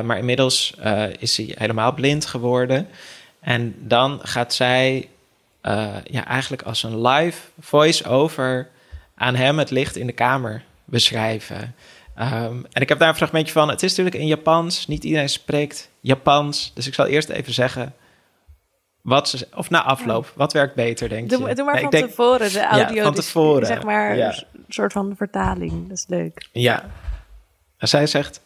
[0.04, 0.76] maar inmiddels
[1.20, 2.88] is hij helemaal blind geworden.
[3.40, 5.10] En dan gaat zij
[6.04, 8.70] ja, eigenlijk als een live voice-over
[9.16, 11.76] aan hem het licht in de kamer beschrijven.
[12.20, 13.70] Um, en ik heb daar een fragmentje van.
[13.70, 14.88] Het is natuurlijk in Japans.
[14.88, 16.72] Niet iedereen spreekt Japans.
[16.74, 17.94] Dus ik zal eerst even zeggen.
[19.02, 21.56] Wat ze, of na afloop, wat werkt beter, denk doe, je?
[21.56, 22.96] Doe maar nee, van denk, tevoren, de audio.
[22.96, 23.66] Ja, van tevoren.
[23.66, 24.28] Zeg maar ja.
[24.28, 25.88] een soort van vertaling.
[25.88, 26.48] Dat is leuk.
[26.52, 26.90] Ja.
[27.78, 28.44] En zij zegt...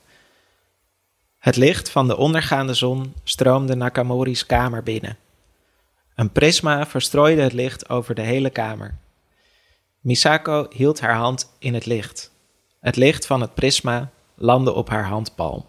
[1.39, 5.17] Het licht van de ondergaande zon stroomde Nakamori's kamer binnen.
[6.15, 8.97] Een prisma verstrooide het licht over de hele kamer.
[9.99, 12.31] Misako hield haar hand in het licht.
[12.79, 15.65] Het licht van het prisma landde op haar handpalm.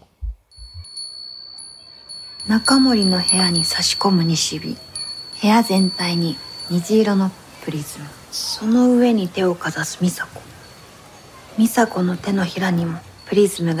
[2.45, 3.63] Nakamori no hea ni
[3.99, 4.77] een nishibi.
[5.39, 7.29] Hea zentai kamer no
[7.63, 8.05] prisma.
[11.55, 12.43] Ni no te no
[13.25, 13.73] prisma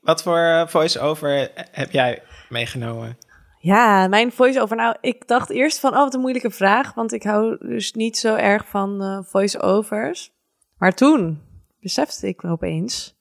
[0.00, 3.18] wat voor voice-over heb jij meegenomen?
[3.58, 4.76] Ja, mijn voice-over.
[4.76, 6.94] Nou, ik dacht eerst van, oh, wat een moeilijke vraag.
[6.94, 10.32] Want ik hou dus niet zo erg van uh, voice-overs.
[10.78, 11.42] Maar toen
[11.80, 13.16] besefte ik me opeens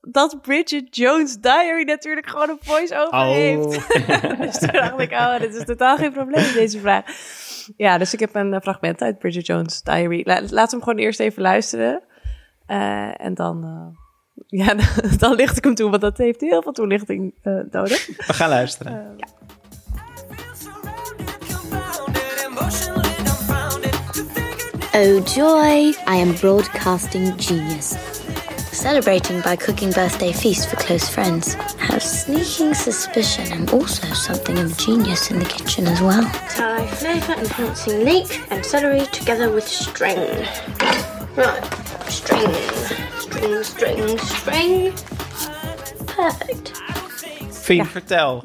[0.00, 3.24] dat Bridget Jones' Diary natuurlijk gewoon een voice-over oh.
[3.24, 3.88] heeft.
[4.42, 7.04] dus toen dacht ik, oh, dit is totaal geen probleem, deze vraag.
[7.76, 10.22] Ja, dus ik heb een fragment uit Bridget Jones' Diary.
[10.24, 12.02] La laten we hem gewoon eerst even luisteren.
[12.66, 13.64] Uh, en dan...
[13.64, 13.98] Uh,
[14.50, 14.74] ja,
[15.18, 18.06] dan licht ik hem toe, want dat heeft heel veel toelichting uh, nodig.
[18.06, 19.14] We gaan luisteren.
[19.16, 19.26] ja.
[24.92, 27.94] Oh joy, I am broadcasting genius.
[28.72, 31.54] Celebrating by cooking birthday feast for close friends.
[31.78, 36.24] Have sneaking suspicion I'm also something of genius in the kitchen as well.
[36.48, 40.18] Tie flavour enhancing leek and celery together with string.
[41.36, 41.64] Right,
[42.08, 42.50] string,
[43.30, 44.92] string, string, string.
[46.16, 46.82] Perfect.
[47.50, 47.84] Fien, ja.
[47.84, 48.42] vertel.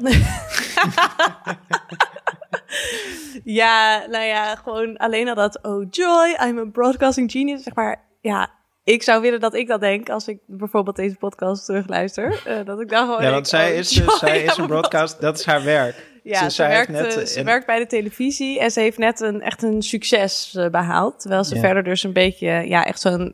[3.60, 8.04] ja, nou ja, gewoon alleen al dat oh joy, I'm a broadcasting genius, zeg maar.
[8.20, 8.50] Ja,
[8.84, 12.42] ik zou willen dat ik dat denk als ik bijvoorbeeld deze podcast terugluister.
[12.46, 14.66] Uh, dat ik dan gewoon Ja, want zij oh, is, joy, dus, zij is een
[14.76, 16.14] broadcast, dat is haar werk.
[16.28, 19.20] Ja, ze, werkt, net, uh, ze een- werkt bij de televisie en ze heeft net
[19.20, 21.20] een, echt een succes uh, behaald.
[21.20, 21.60] Terwijl ze Ja.
[21.60, 23.32] verder dus een beetje, ja, echt zo'n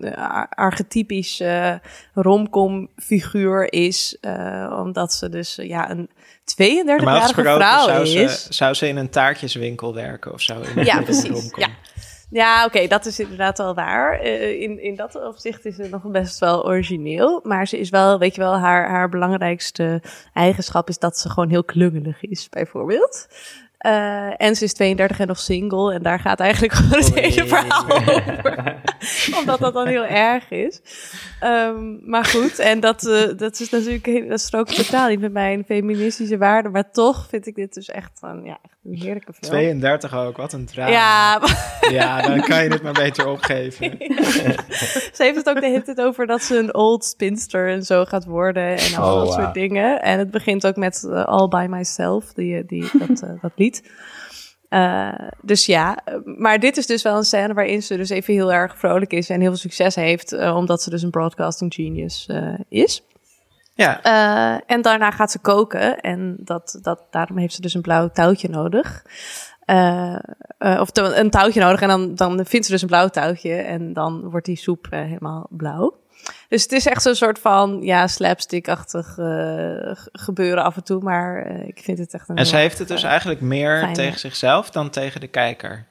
[0.49, 1.75] archetypisch uh,
[2.15, 4.17] romcom figuur is.
[4.21, 6.11] Uh, omdat ze dus, ja, een
[6.45, 8.43] 32-jarige Normaal gesproken vrouw zou is.
[8.45, 10.61] ze, zou ze in een taartjeswinkel werken of zo.
[10.77, 11.29] In Ja, precies.
[11.29, 11.61] romcom.
[11.61, 11.69] Ja,
[12.33, 14.25] ja oké, dat is inderdaad wel waar.
[14.25, 17.41] Uh, in, in dat opzicht is ze nog best wel origineel.
[17.43, 21.49] Maar ze is wel, weet je wel, haar, haar belangrijkste eigenschap is dat ze gewoon
[21.49, 23.29] heel klungelig is, bijvoorbeeld.
[23.87, 25.95] Uh, en ze is 32 en nog single.
[25.95, 27.21] En daar gaat eigenlijk gewoon het Oei.
[27.21, 28.81] hele verhaal over.
[29.39, 30.81] Omdat dat dan heel erg is.
[31.41, 35.33] Ehm, maar goed, en dat, eh, dat is natuurlijk heel- dat strookt totaal niet met
[35.33, 36.73] mijn feministische waarden.
[36.73, 39.53] Maar toch vind ik dit dus echt, een, ja, echt een heerlijke film.
[39.53, 40.91] 32 ook, wat een drama.
[40.91, 41.41] Ja,
[41.91, 43.97] Ja, dan kan je het maar beter opgeven.
[45.13, 48.05] ze heeft het ook de hele tijd over dat ze een old spinster en zo
[48.05, 48.77] gaat worden.
[48.77, 50.03] En al Oh, dat soort dingen.
[50.03, 53.72] En het begint ook met eh, All By Myself, die, die, dat, eh, dat lied.
[54.73, 58.53] Eh, dus ja, maar dit is dus wel een scène waarin ze dus even heel
[58.53, 62.27] erg vrolijk is en heel veel succes heeft, eh, omdat ze dus een broadcasting genius
[62.27, 63.03] eh, is.
[63.75, 64.03] Ja.
[64.67, 68.49] En daarna gaat ze koken en dat, dat, daarom heeft ze dus een blauw touwtje
[68.49, 69.05] nodig.
[70.59, 74.31] Of een touwtje nodig en dan, dan vindt ze dus een blauw touwtje en dan
[74.31, 76.02] wordt die soep helemaal blauw.
[76.53, 81.43] Dus het is echt zo'n soort van ja, slapstick-achtig eh, gebeuren af en toe, maar
[81.47, 83.95] eh, ik vind het echt een En ze heeft het dus erg, eigenlijk meer fijne-
[83.95, 85.87] tegen zichzelf dan tegen de kijker.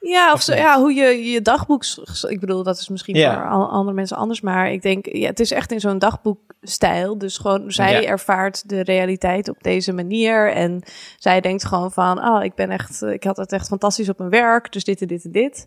[0.00, 1.84] Ja, of Of zo, ja, hoe je je dagboek.
[2.28, 3.34] Ik bedoel, dat is misschien Ja.
[3.34, 4.40] voor andere mensen anders.
[4.40, 7.18] Maar ik denk, ja, het is echt in zo'n dagboekstijl.
[7.18, 8.08] Dus gewoon, zij Ja.
[8.08, 10.52] ervaart de realiteit op deze manier.
[10.52, 10.82] En
[11.18, 14.30] zij denkt gewoon van, oh, ik ben echt, ik had het echt fantastisch op mijn
[14.30, 14.72] werk.
[14.72, 15.66] Dus dit en dit en dit.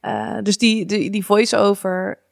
[0.00, 2.24] Eh, dus die, die, die voice-over.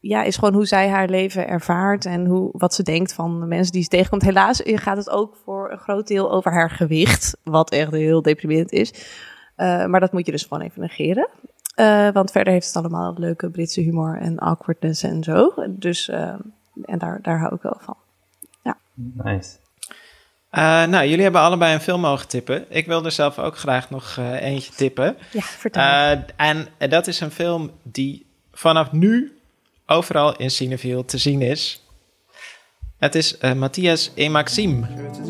[0.00, 3.46] Ja, is gewoon hoe zij haar leven ervaart en hoe, wat ze denkt van de
[3.46, 4.22] mensen die ze tegenkomt.
[4.22, 8.72] Helaas gaat het ook voor een groot deel over haar gewicht, wat echt heel deprimerend
[8.72, 8.92] is.
[9.56, 11.28] Eh, maar dat moet je dus gewoon even negeren.
[11.74, 15.54] Eh, want verder heeft het allemaal leuke Britse humor en awkwardness en zo.
[15.68, 16.34] Dus, eh,
[16.84, 17.96] en daar, daar hou ik wel van.
[18.94, 19.56] Nice.
[20.50, 22.64] Eh, nou, jullie hebben allebei een film mogen tippen.
[22.68, 25.16] Ik wil er zelf ook graag nog eh, eentje tippen.
[25.32, 25.82] Ja, vertel.
[25.82, 29.39] Eh, en eh, dat is een film die vanaf nu
[29.90, 31.84] overal in Cineville te zien is.
[32.98, 34.86] Het is eh, Matthias et Maxime.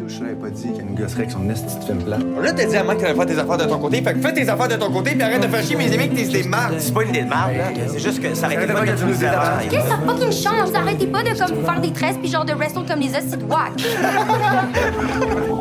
[0.09, 2.19] Je l'avais pas dit qu'il y a une gosserie avec son esti de film blanc.
[2.43, 4.03] Là, t'as dit à Mike que t'allais faire tes affaires de ton côté.
[4.03, 6.09] Fait que fais tes affaires de ton côté, puis arrête de faire chier mes amis
[6.09, 6.75] que t'es des marques.
[6.79, 7.71] C'est pas une idée de marque, là.
[7.87, 9.69] C'est juste que ça aurait été pas que tu nous avais.
[9.69, 10.75] Qu'est-ce que ça fucking change?
[10.75, 13.11] Arrêtez pas de comme faire des tresses puis genre de wrestle comme les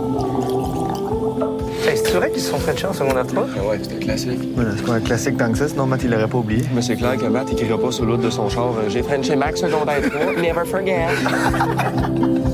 [2.12, 3.44] c'est vrai qu'ils se sont French en secondaire 3?
[3.70, 4.40] Ouais, un classique.
[4.58, 6.64] Ouais, c'est pas un classique tant que ça, sinon Matt il l'aurait pas oublié.
[6.74, 8.72] Mais c'est clair que Matt écrira pas sur l'autre de son char.
[8.78, 10.34] euh, J'ai Frenché Max secondaire 3.
[10.42, 11.08] Never forget.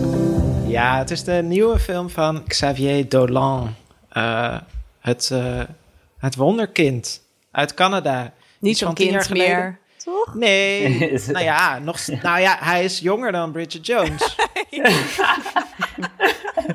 [0.68, 3.76] Ja, het is de nieuwe film van Xavier Dolan.
[4.10, 4.58] Eh,
[5.00, 5.62] het, eh,
[6.18, 8.32] het wonderkind uit Canada.
[8.60, 9.56] Niet zo'n kind jaar geleden.
[9.58, 10.34] meer, toch?
[10.34, 10.98] Nee,
[11.32, 14.36] nou ja, nog, nou ja, hij is jonger dan Bridget Jones.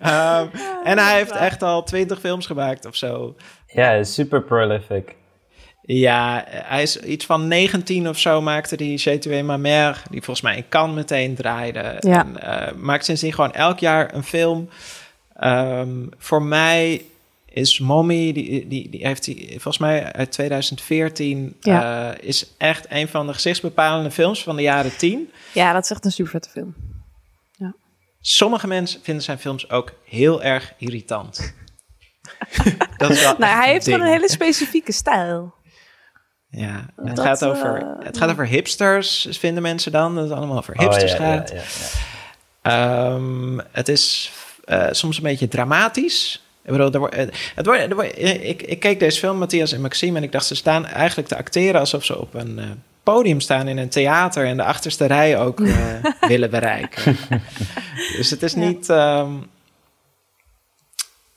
[0.00, 0.46] Ehm,
[0.84, 3.34] en hij heeft echt al twintig films gemaakt of zo.
[3.66, 5.14] Ja, super prolific.
[5.82, 10.22] Ja, hij is iets van 19 of zo maakte die J'ai tué ma mère, die
[10.22, 11.96] volgens mij in Cannes meteen draaide.
[11.98, 12.24] Ja.
[12.24, 14.68] En, eh, maakt sindsdien gewoon elk jaar een film.
[15.36, 17.02] Ehm, voor mij
[17.48, 22.12] is Mommy, die, die, die heeft hij volgens mij uit 2014, Ja.
[22.12, 25.30] eh, is echt een van de gezichtsbepalende films van de jaren 10.
[25.52, 26.74] Ja, dat is echt een super vette film.
[28.28, 31.54] Sommige mensen vinden zijn films ook heel erg irritant.
[32.96, 35.54] dat is wel Nou, hij heeft gewoon een hele specifieke stijl.
[36.48, 40.14] Ja, het, Dat, gaat over, eh, het gaat over hipsters, vinden mensen dan.
[40.14, 41.50] Dat het allemaal over hipsters Oh, ja, ja, gaat.
[41.50, 41.62] ja,
[42.66, 44.32] Ehm, het is
[44.64, 46.42] eh, soms een beetje dramatisch.
[46.62, 49.72] Ik bedoel, er wordt, eh, het wordt, er wordt, ik, ik keek deze film, Matthias
[49.72, 52.64] en Maxime, en ik dacht, ze staan eigenlijk te acteren alsof ze op een eh,
[53.12, 55.76] podium staan in een theater en de achterste rij ook eh,
[56.28, 57.16] willen bereiken.
[58.16, 58.88] dus het is niet.
[58.88, 59.34] ehm,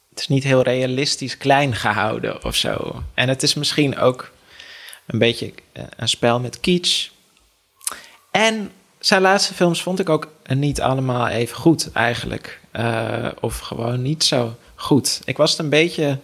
[0.09, 3.03] het is niet heel realistisch klein gehouden of zo.
[3.13, 4.31] En het is misschien ook
[5.05, 7.09] een beetje eh, een spel met kitsch.
[8.31, 12.59] En zijn laatste films vond ik ook niet allemaal even goed eigenlijk.
[12.71, 15.21] Eh, of gewoon niet zo goed.
[15.25, 16.19] Ik was het een beetje...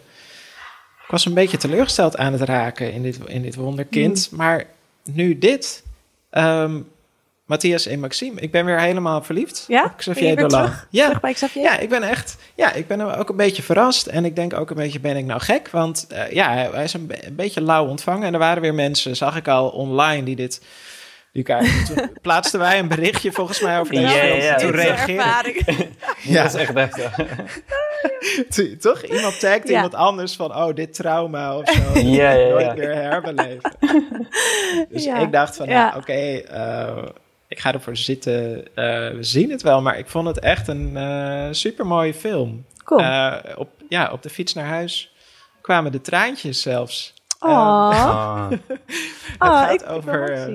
[1.03, 4.29] Ik was een beetje teleurgesteld aan het raken in dit, in dit wonderkind.
[4.31, 4.65] Maar
[5.13, 5.83] nu dit...
[6.29, 6.79] ehm,
[7.45, 8.41] Matthias en Maxime.
[8.41, 9.83] Ik ben weer helemaal verliefd Ja?
[9.83, 10.63] op Xavier je weer Dolan.
[10.65, 10.87] terug?
[10.89, 11.05] Ja.
[11.05, 11.63] Terug bij Xavier?
[11.63, 12.37] ja, ik ben echt...
[12.55, 14.05] Ja, ik ben ook een beetje verrast.
[14.07, 15.69] En ik denk ook een beetje, ben ik nou gek?
[15.69, 18.27] Want eh, ja, hij is een, een beetje lauw ontvangen.
[18.27, 20.61] En er waren weer mensen, zag ik al online, die dit...
[21.43, 21.85] Kijken.
[21.85, 24.57] Toen plaatsten wij een berichtje volgens mij over deze Ja, film.
[24.57, 25.53] Toen reageerde.
[26.21, 26.43] Ja.
[26.43, 27.15] Dat is echt heftig.
[28.55, 29.01] Toen- Toch?
[29.03, 29.73] Iemand tagt Ja.
[29.75, 30.55] iemand anders van...
[30.55, 31.99] Oh, dit trauma of zo.
[31.99, 32.49] Ja, ja, ja.
[32.49, 33.71] Nooit meer herbeleven.
[34.89, 35.17] Dus Ja.
[35.17, 35.85] ik dacht van, Ja.
[35.87, 36.13] nou, oké...
[36.37, 37.03] eh,
[37.47, 38.65] ik ga ervoor zitten.
[38.75, 39.81] eh, we zien het wel.
[39.81, 42.65] Maar ik vond het echt een eh super mooie film.
[42.83, 43.01] Cool.
[43.01, 45.13] Eh, op, ja, op de fiets naar huis
[45.61, 47.13] kwamen de traantjes zelfs.
[47.39, 47.49] Oh.
[47.51, 48.49] Ah.
[48.49, 48.59] het
[49.39, 50.49] Oh, gaat ik wil over...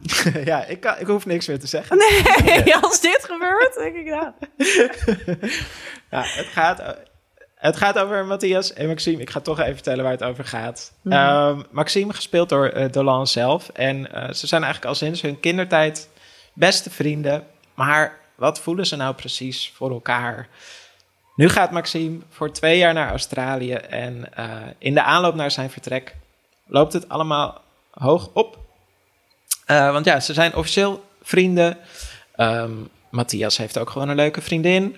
[0.44, 1.96] ja, ik, kan, ik hoef niks meer te zeggen.
[1.96, 4.32] Nee, als dit gebeurt, denk ik nou.
[6.10, 6.96] Ja, het gaat,
[7.54, 9.20] het gaat over Matthias en Maxime.
[9.20, 10.92] Ik ga toch even vertellen waar het over gaat.
[11.02, 11.14] Mhm.
[11.14, 13.68] Ehm, Maxime, gespeeld door eh, Dolan zelf.
[13.68, 16.08] En eh, ze zijn eigenlijk al sinds hun kindertijd
[16.52, 17.46] beste vrienden.
[17.74, 20.48] Maar wat voelen ze nou precies voor elkaar?
[21.36, 23.72] Nu gaat Maxime voor twee jaar naar Australië.
[23.72, 24.46] En eh,
[24.78, 26.14] in de aanloop naar zijn vertrek
[26.66, 28.65] loopt het allemaal hoog op.
[29.66, 31.76] Eh, want ja, ze zijn officieel vrienden.
[32.36, 32.72] Ehm,
[33.10, 34.96] Matthias heeft ook gewoon een leuke vriendin.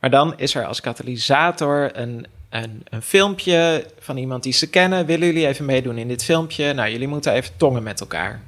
[0.00, 5.06] Maar dan is er als katalysator een, een, een filmpje van iemand die ze kennen.
[5.06, 6.72] Willen jullie even meedoen in dit filmpje?
[6.72, 8.40] Nou, jullie moeten even tongen met elkaar.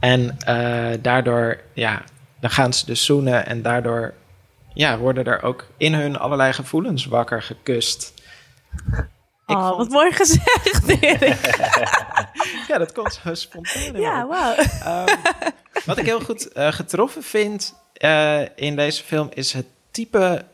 [0.00, 2.02] En eh, daardoor, ja,
[2.40, 3.46] dan gaan ze dus zoenen.
[3.46, 4.14] En daardoor
[4.74, 8.14] ja, worden er ook in hun allerlei gevoelens wakker gekust.
[9.56, 11.56] Oh, wat mooi gezegd, Erik.
[12.68, 14.00] ja, dat komt zo spontaan.
[14.00, 14.54] Ja, wauw.
[14.54, 15.16] Ehm,
[15.84, 20.44] wat ik heel goed eh, getroffen vind eh, in deze film is het type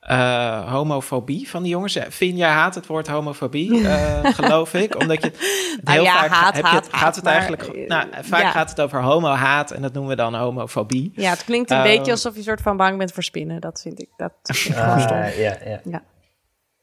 [0.00, 1.98] eh, homofobie van die jongens.
[2.10, 4.96] Fien, jij haat het woord homofobie, eh, geloof ik.
[4.98, 5.38] Omdat je het
[5.82, 7.88] Nou heel ja, vaak haat, heb je, haat, gaat het maar, eigenlijk.
[7.88, 8.50] nou, vaak ja.
[8.50, 11.12] gaat het over homo-haat en dat noemen we dan homofobie.
[11.14, 13.60] Ja, het klinkt een Ehm, beetje alsof je een soort van bang bent voor spinnen.
[13.60, 15.16] Dat vind ik, dat vind ik gewoon Ah, stom.
[15.42, 15.80] ja, ja.
[15.84, 16.02] Ja.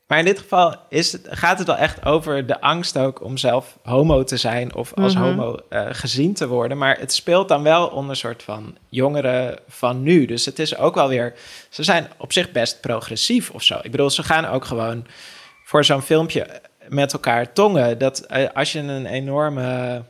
[0.09, 3.37] Maar in dit geval is het, gaat het wel echt over de angst ook om
[3.37, 5.23] zelf homo te zijn of als Mhm.
[5.23, 6.77] homo eh, gezien te worden.
[6.77, 10.25] Maar het speelt dan wel onder een soort van jongeren van nu.
[10.25, 11.33] Dus het is ook wel weer,
[11.69, 13.79] ze zijn op zich best progressief of zo.
[13.81, 15.05] Ik bedoel, ze gaan ook gewoon
[15.63, 17.97] voor zo'n filmpje met elkaar tongen.
[17.97, 20.01] Dat eh, als je een enorme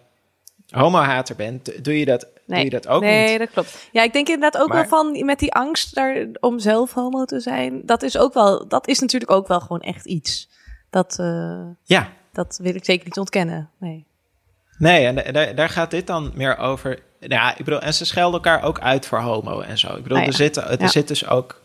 [0.69, 3.39] homo-hater bent, doe je dat, doe je dat ook nee, niet.
[3.39, 3.87] dat klopt.
[3.91, 7.25] Ja, ik denk inderdaad ook Maar- wel van met die angst daar, om zelf homo
[7.25, 7.81] te zijn.
[7.85, 10.49] Dat is ook wel, dat is natuurlijk ook wel gewoon echt iets.
[10.89, 12.09] Dat, eh, Ja.
[12.33, 13.69] dat wil ik zeker niet ontkennen.
[13.79, 14.05] Nee.
[14.77, 16.99] Nee, en da- daar, daar gaat dit dan meer over.
[17.19, 19.95] Ja, ik bedoel, en ze schelden elkaar ook uit voor homo en zo.
[19.95, 20.29] Ik bedoel, Ah, ja.
[20.29, 20.87] er, zit, er Ja.
[20.87, 21.61] zit dus ook,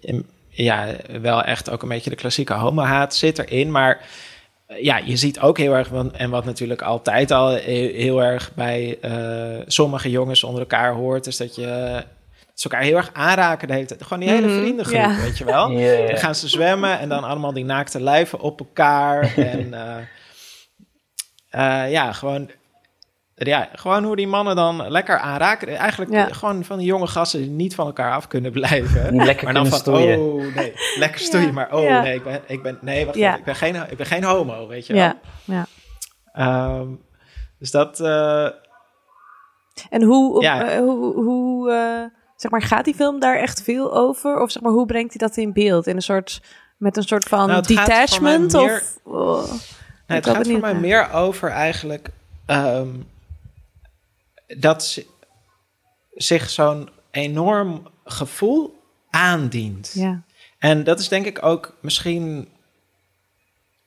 [0.00, 0.86] in- ja,
[1.20, 3.70] wel echt ook een beetje de klassieke homo-haat zit erin.
[3.70, 4.06] Maar
[4.80, 8.98] ja, je ziet ook heel erg, want- en wat natuurlijk altijd al heel, erg bij
[9.00, 12.02] eh, sommige jongens onder elkaar hoort, is dat je
[12.54, 14.02] ze elkaar heel erg aanraken de hele tijd.
[14.02, 15.16] Gewoon die hele Mhm, vriendengroep, ja.
[15.20, 15.68] weet je wel.
[16.08, 19.34] Dan gaan ze zwemmen en dan allemaal die naakte lijven op elkaar.
[19.52, 19.96] en eh,
[21.84, 22.50] eh, ja, gewoon
[23.46, 25.76] ja, gewoon hoe die mannen dan lekker aanraken.
[25.76, 26.26] Eigenlijk Ja.
[26.26, 29.16] gewoon van die jonge gasten die niet van elkaar af kunnen blijven.
[29.24, 30.18] Lekker maar dan van, stoeien.
[30.18, 31.54] oh nee, lekker stoeien.
[31.54, 32.00] Maar oh Ja.
[32.02, 34.66] nee, ik ben, ik ben, nee, wacht even, ik ben geen, ik ben geen homo,
[34.68, 35.02] weet je wel.
[35.02, 35.66] Ja, ja.
[36.32, 36.86] Ehm,
[37.58, 38.48] dus dat, eh,
[39.90, 40.68] En hoe, Ja.
[40.70, 42.04] eh, hoe, hoe eh,
[42.36, 44.40] zeg maar, gaat die film daar echt veel over?
[44.40, 45.86] Of zeg maar, hoe brengt hij dat in beeld?
[45.86, 46.40] In een soort,
[46.76, 48.52] met een soort van Nou, detachment?
[48.52, 49.42] meer- Of, oh,
[50.06, 50.80] Nee, het gaat voor mij naar.
[50.80, 52.08] meer over eigenlijk
[52.46, 52.88] ehm,
[54.58, 55.06] dat zi-
[56.10, 59.92] zich zo'n enorm gevoel aandient.
[59.94, 60.22] Ja.
[60.58, 62.48] En dat is denk ik ook misschien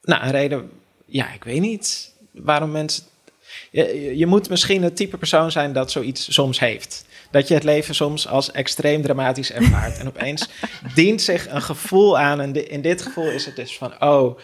[0.01, 0.71] nou, een reden,
[1.05, 3.03] ja, ik weet niet waarom mensen.
[3.71, 7.05] Je, je- moet misschien het type persoon zijn dat zoiets soms heeft.
[7.31, 9.97] Dat je het leven soms als extreem dramatisch ervaart.
[9.97, 10.49] en opeens
[10.95, 12.41] dient zich een gevoel aan.
[12.41, 14.39] En in dit gevoel is het dus van: oh,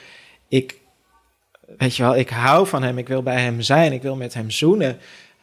[0.48, 0.78] ik,
[1.78, 2.98] weet je wel, ik hou van hem.
[2.98, 3.94] Ik wil bij hem zijn.
[3.94, 5.00] Ik wil met hem zoenen.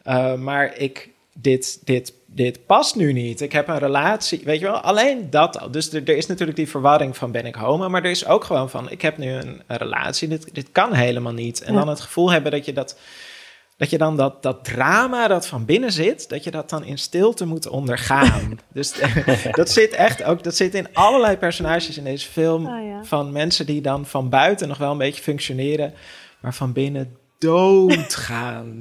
[0.09, 3.40] Uh, maar ik, dit, dit, dit past nu niet.
[3.40, 4.40] Ik heb een relatie.
[4.45, 5.71] Weet je wel, alleen dat al.
[5.71, 7.88] Dus er, er is natuurlijk die verwarring van: ben ik homo?
[7.88, 10.29] Maar er is ook gewoon van: ik heb nu een, een relatie.
[10.29, 11.62] Dit, dit kan helemaal niet.
[11.62, 11.79] En Ja.
[11.79, 12.99] dan het gevoel hebben dat je dat.
[13.79, 16.99] Dat je dan dat, dat drama dat van binnen zit, dat je dat dan in
[16.99, 18.59] stilte moet ondergaan.
[18.73, 18.92] dus
[19.51, 22.66] dat zit echt ook, dat zit in allerlei personages in deze film.
[22.66, 23.05] Ah, ja.
[23.05, 25.95] Van mensen die dan van buiten nog wel een beetje functioneren,
[26.40, 28.81] maar van binnen doodgaan.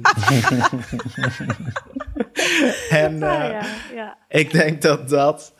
[3.04, 3.62] en eh, ja,
[3.94, 4.16] ja.
[4.28, 5.54] ik denk dat dat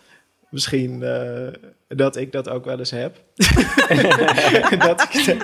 [0.51, 1.49] misschien eh,
[1.89, 3.17] dat ik dat ook wel eens heb.
[4.87, 5.37] dat, ik,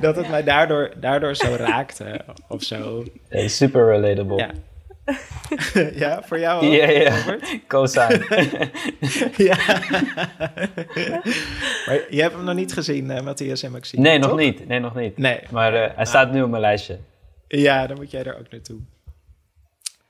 [0.00, 3.04] dat het mij daardoor, daardoor zo raakte of zo.
[3.30, 4.50] Super relatable.
[6.02, 6.22] Ja.
[6.26, 6.72] voor jou ook?
[6.72, 7.12] Ja, ja.
[9.36, 9.56] Ja.
[11.86, 14.68] maar je hebt hem nog niet gezien, eh, Matthias en Maxime, Nee, nog niet.
[14.68, 15.18] Nee, nog niet.
[15.18, 15.40] Nee.
[15.50, 16.98] Maar eh, hij staat nu op mijn lijstje.
[17.48, 18.78] Ja, dan moet jij er ook naartoe.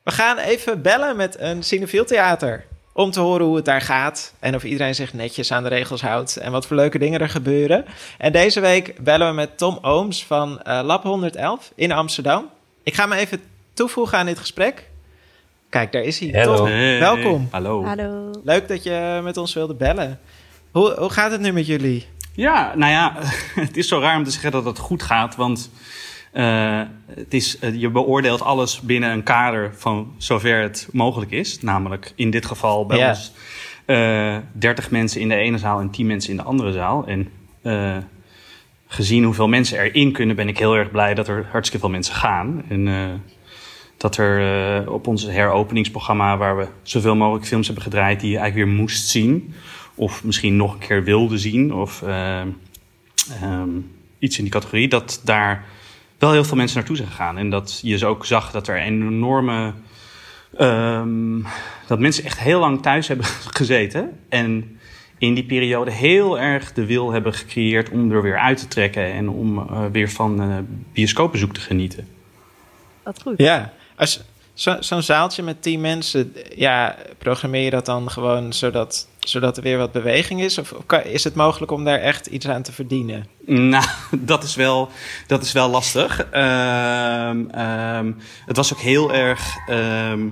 [0.03, 2.65] We gaan even bellen met een cinefiel theater.
[2.93, 4.35] Om te horen hoe het daar gaat.
[4.39, 6.37] En of iedereen zich netjes aan de regels houdt.
[6.37, 7.85] En wat voor leuke dingen er gebeuren.
[8.19, 12.51] En deze week bellen we met Tom Ooms van eh, Lab 111 in Amsterdam.
[12.83, 13.41] Ik ga me even
[13.75, 14.89] toevoegen aan dit gesprek.
[15.71, 16.29] Kijk, daar is hij.
[16.29, 17.49] Hey, welkom.
[17.51, 17.85] Hallo.
[17.85, 18.31] Hallo.
[18.45, 20.19] Leuk dat je met ons wilde bellen.
[20.71, 22.07] Hoe, hoe gaat het nu met jullie?
[22.35, 23.13] Ja, nou ja,
[23.67, 25.71] het is zo raar om te zeggen dat het goed gaat, want
[26.33, 26.81] eh,
[27.15, 31.61] het is, eh, je beoordeelt alles binnen een kader van zover het mogelijk is.
[31.63, 33.09] Namelijk in dit geval bij Ja.
[33.09, 33.33] ons
[33.85, 37.07] eh 30 mensen in de ene zaal en 10 mensen in de andere zaal.
[37.07, 37.29] En
[37.63, 37.97] eh,
[38.87, 42.15] gezien hoeveel mensen erin kunnen, ben ik heel erg blij dat er hartstikke veel mensen
[42.15, 42.63] gaan.
[42.69, 43.05] En eh,
[44.01, 44.41] dat er
[44.83, 48.79] eh, op ons heropeningsprogramma, waar we zoveel mogelijk films hebben gedraaid die je eigenlijk weer
[48.79, 49.55] moest zien.
[49.95, 51.75] Of misschien nog een keer wilde zien.
[51.75, 53.69] Of eh, ehm,
[54.19, 54.89] iets in die categorie.
[54.89, 55.65] Dat daar
[56.19, 57.39] wel heel veel mensen naartoe zijn gegaan.
[57.39, 59.73] En dat je dus ook zag dat er een enorme.
[60.57, 61.41] ehm,
[61.87, 63.27] dat mensen echt heel lang thuis hebben
[63.61, 64.19] gezeten.
[64.29, 64.79] En
[65.19, 69.13] in die periode heel erg de wil hebben gecreëerd om er weer uit te trekken.
[69.13, 70.57] En om eh, weer van eh
[70.93, 72.09] bioscoopbezoek te genieten.
[73.03, 73.35] Wat goed.
[73.37, 74.21] Ja, als
[74.55, 79.63] zo- zo'n zaaltje met tien mensen, ja, programmeer je dat dan gewoon zodat, zodat er
[79.63, 80.59] weer wat beweging is?
[80.59, 80.75] Of,
[81.05, 83.27] is het mogelijk om daar echt iets aan te verdienen?
[83.47, 84.89] Nou, dat is wel,
[85.27, 86.25] dat is wel lastig.
[86.31, 88.13] Ehm, ehm,
[88.47, 89.57] het was ook heel erg.
[89.67, 90.29] ehm,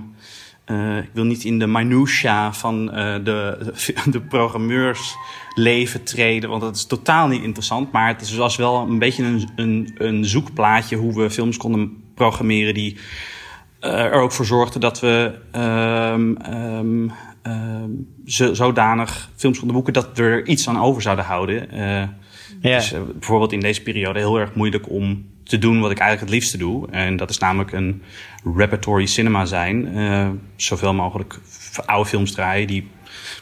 [0.65, 3.57] eh, ik wil niet in de minutia van eh, de,
[4.11, 7.91] de programmeursleven treden, want dat is totaal niet interessant.
[7.91, 12.73] Maar het was wel een beetje een, een, een zoekplaatje hoe we films konden programmeren
[12.73, 12.97] die
[13.79, 17.09] er ook voor zorgden dat we ehm, ehm,
[17.41, 17.89] ehm,
[18.25, 21.71] zo- zodanig films konden boeken dat we er iets aan over zouden houden.
[21.71, 22.07] Eh,
[22.61, 25.97] Het is eh, bijvoorbeeld in deze periode heel erg moeilijk om te doen wat ik
[25.99, 26.87] eigenlijk het liefste doe.
[26.91, 28.01] En dat is namelijk een
[28.55, 29.95] repertory cinema zijn.
[29.95, 31.39] Eh, zoveel mogelijk
[31.85, 32.87] oude films draaien die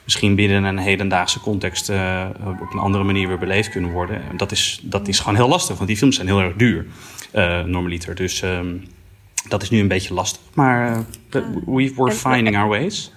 [0.04, 2.26] misschien binnen een hedendaagse context eh,
[2.62, 4.22] op een andere manier weer beleefd kunnen worden.
[4.30, 6.86] En Dat is, dat is gewoon heel lastig, want die films zijn heel erg duur,
[7.32, 8.16] eh normaliter.
[8.16, 8.76] Dus ehm,
[9.50, 10.42] dat is nu een beetje lastig.
[10.54, 11.00] Maar eh,
[11.66, 13.12] we were En- finding our ways.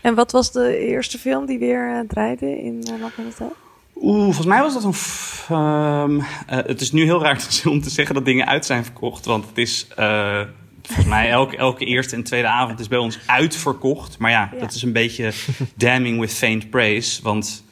[0.00, 3.52] En wat was de eerste film die weer eh, draaide in uh, het Hout?
[3.96, 4.94] Oeh, volgens mij was dat een.
[5.56, 9.24] ehm, eh, het is nu heel raar om te zeggen dat dingen uit zijn verkocht.
[9.24, 9.86] Want het is.
[9.96, 10.40] eh,
[10.82, 14.18] volgens mij elke, elke eerste en tweede avond is bij ons uitverkocht.
[14.18, 15.32] Maar ja, dat is een beetje
[15.74, 17.22] damning with faint praise.
[17.22, 17.64] Want.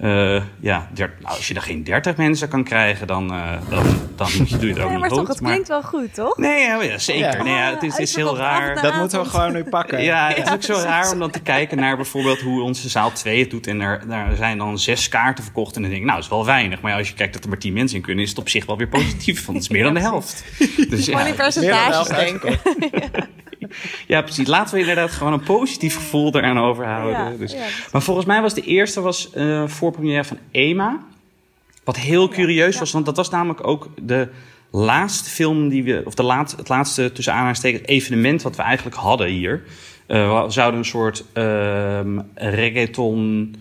[0.00, 3.84] Eh, ja, der- nou, als je er geen 30 mensen kan krijgen, dan, eh, dan,
[4.16, 5.18] dan moet je, doe je het ook Nee, niet maar goed.
[5.18, 6.36] toch, het klinkt wel goed, toch?
[6.36, 7.36] Nee, ja, ja, zeker.
[7.36, 7.42] Ja.
[7.42, 8.82] Nee, ja, het is, het is heel raar.
[8.82, 10.02] Dat moeten we gewoon nu pakken.
[10.02, 13.12] Ja, het is ook zo raar om dan te kijken naar bijvoorbeeld hoe onze zaal
[13.12, 13.66] 2 het doet.
[13.66, 15.76] En er, daar zijn dan zes kaarten verkocht.
[15.76, 16.80] En dan denk ik, nou, dat is wel weinig.
[16.80, 18.48] Maar ja, als je kijkt dat er maar tien mensen in kunnen, is het op
[18.48, 19.44] zich wel weer positief.
[19.46, 20.44] Want het is meer dan de helft.
[20.90, 22.58] Dus Gewoon in percentages denken.
[24.06, 24.46] ja, precies.
[24.46, 27.18] Laten we inderdaad gewoon een positief gevoel eraan overhouden.
[27.18, 27.52] Ja, dus.
[27.52, 27.66] ja.
[27.92, 31.00] Maar volgens mij was de eerste was, eh voorpremière van Ema.
[31.84, 34.28] Wat heel curieus was, want dat was namelijk ook de
[34.70, 38.96] laatste film die we, of de laat, het laatste tussen aanhalingstekens evenement wat we eigenlijk
[38.96, 39.62] hadden hier.
[40.06, 43.54] Eh, we zouden een soort ehm reggaeton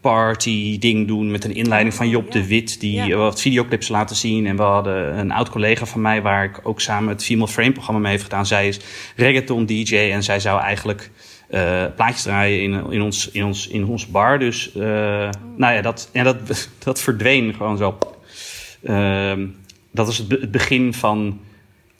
[0.00, 3.16] party ding doen met een inleiding van Job de Wit die Ja.
[3.16, 6.80] wat videoclips laten zien en we hadden een oud collega van mij waar ik ook
[6.80, 8.46] samen het Female Frame programma mee heeft gedaan.
[8.46, 8.80] Zij is
[9.16, 11.10] reggaeton DJ en zij zou eigenlijk
[11.48, 14.38] eh, plaatjes draaien in, in, ons, in, ons, in ons bar.
[14.38, 14.80] Dus eh,
[15.56, 16.36] nou ja, dat, en dat,
[16.84, 17.98] dat verdween gewoon zo.
[18.84, 19.46] Ehm,
[19.92, 21.40] dat is het, be- het begin van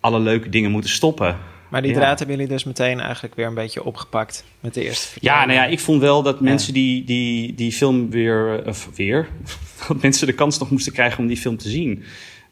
[0.01, 1.37] alle leuke dingen moeten stoppen.
[1.71, 5.19] Maar die draad hebben jullie dus meteen eigenlijk weer een beetje opgepakt met de eerste
[5.21, 8.89] Ja, nou ja, ik vond wel dat mensen die, die die film weer, eh, of
[8.97, 9.29] weer,
[9.89, 12.03] dat mensen de kans nog moesten krijgen om die film te zien.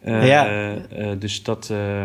[0.01, 0.47] Eh, Ja.
[0.91, 2.05] eh, dus dat, eh,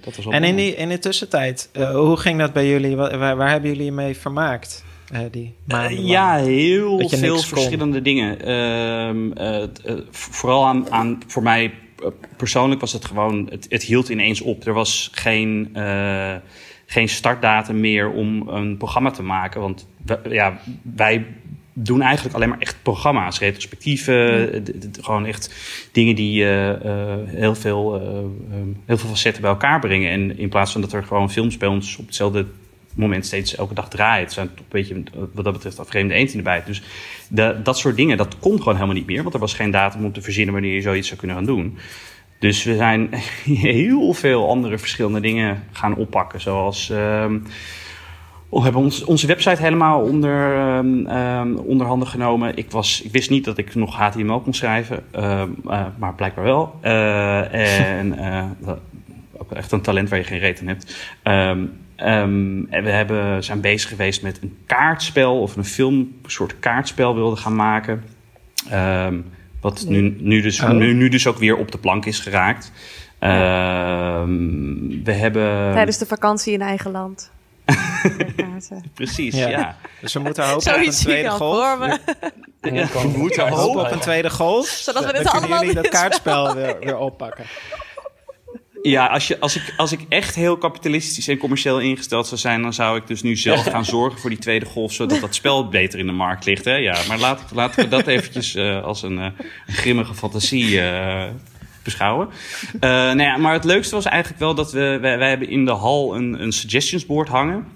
[0.00, 2.96] dat was En in, die, in de tussentijd, hoe ging dat bij jullie?
[2.96, 4.84] Wa- Waar, waar hebben jullie mee vermaakt?
[5.30, 5.54] die
[6.06, 7.42] ja, heel veel kon.
[7.44, 8.40] verschillende dingen.
[8.40, 9.68] Ehm, eh, eh,
[10.10, 11.72] vooral aan, aan, voor mij
[12.36, 14.66] persoonlijk was het gewoon, het, het hield ineens op.
[14.66, 16.34] Er was geen, eh,
[16.86, 19.60] geen startdatum meer om een programma te maken.
[19.60, 21.26] Want we- ja, wij
[21.72, 24.62] doen eigenlijk alleen maar echt programma's, retrospectieven, eh,
[25.00, 25.54] gewoon echt
[25.92, 30.10] dingen die eh, eh, heel, veel, eh, heel veel facetten bij elkaar brengen.
[30.10, 32.46] En in plaats van dat er gewoon films bij ons op hetzelfde
[32.96, 34.24] moment steeds elke dag draaien.
[34.24, 36.44] Het zijn een beetje, wat dat betreft, vreemde eend in.
[36.66, 36.82] Dus
[37.28, 39.22] de, dat soort dingen, dat kon gewoon helemaal niet meer.
[39.22, 41.78] Want er was geen datum om te verzinnen wanneer je zoiets zou kunnen gaan doen.
[42.38, 43.08] Dus we zijn
[43.44, 46.40] heel veel andere verschillende dingen gaan oppakken.
[46.40, 46.90] Zoals...
[46.90, 47.38] ehm,
[48.50, 50.54] we hebben ons, onze website helemaal onder,
[51.06, 52.56] ehm, onder handen genomen.
[52.56, 55.42] Ik, was, ik wist niet dat ik nog HTML kon schrijven, eh,
[55.98, 56.78] maar blijkbaar wel.
[56.80, 58.80] Eh, en eh, dat-
[59.38, 60.96] ook echt een talent waar je geen reet aan hebt.
[61.96, 66.58] Ehm, en we hebben, zijn bezig geweest met een kaartspel of een film, een soort
[66.58, 68.04] kaartspel wilden gaan maken.
[68.70, 69.20] Ehm,
[69.60, 70.70] wat nu, nu, dus, Oh.
[70.70, 72.72] nu, nu dus ook weer op de plank is geraakt.
[73.18, 75.72] Ehm, we hebben.
[75.72, 77.30] Tijdens de vakantie in eigen land.
[78.94, 79.48] Precies, Ja.
[79.48, 79.76] ja.
[80.00, 81.68] Dus we moeten hopen op een tweede golf.
[81.68, 81.98] voor me.
[82.72, 84.66] Ja, We moeten hopen op een tweede golf.
[84.66, 87.44] Zodat we Dan dit kunnen allemaal jullie dat kaartspel weer, weer oppakken.
[88.88, 92.62] Ja, als, je, als, ik, als ik echt heel kapitalistisch en commercieel ingesteld zou zijn,
[92.62, 95.68] dan zou ik dus nu zelf gaan zorgen voor die tweede golf, zodat dat spel
[95.68, 96.64] beter in de markt ligt.
[96.64, 96.74] Hè?
[96.74, 99.34] Ja, maar laat, laten we dat eventjes eh, als een, een
[99.66, 101.24] grimmige fantasie eh,
[101.82, 102.28] beschouwen.
[102.80, 105.70] Nou ja, maar het leukste was eigenlijk wel dat we, wij, wij hebben in de
[105.72, 107.66] hal een, een suggestions board hangen.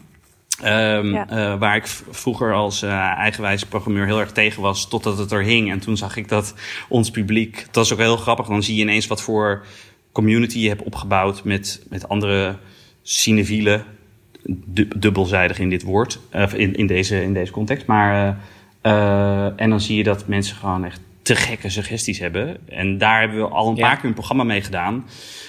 [0.63, 1.29] Ehm, Ja.
[1.29, 5.43] eh, waar ik vroeger als eh eigenwijze programmeur heel erg tegen was, totdat het er
[5.43, 5.71] hing.
[5.71, 6.55] En toen zag ik dat
[6.89, 9.65] ons publiek, dat is ook heel grappig, dan zie je ineens wat voor
[10.13, 12.57] community je hebt opgebouwd met, met andere
[13.03, 13.85] cinefielen.
[14.45, 17.87] Du- dubbelzijdig in dit woord, of in, in, deze, in deze context.
[17.87, 18.39] Maar,
[18.83, 22.69] eh, eh, en dan zie je dat mensen gewoon echt te gekke suggesties hebben.
[22.69, 23.87] En daar hebben we al een Ja.
[23.87, 25.05] paar keer een programma mee gedaan.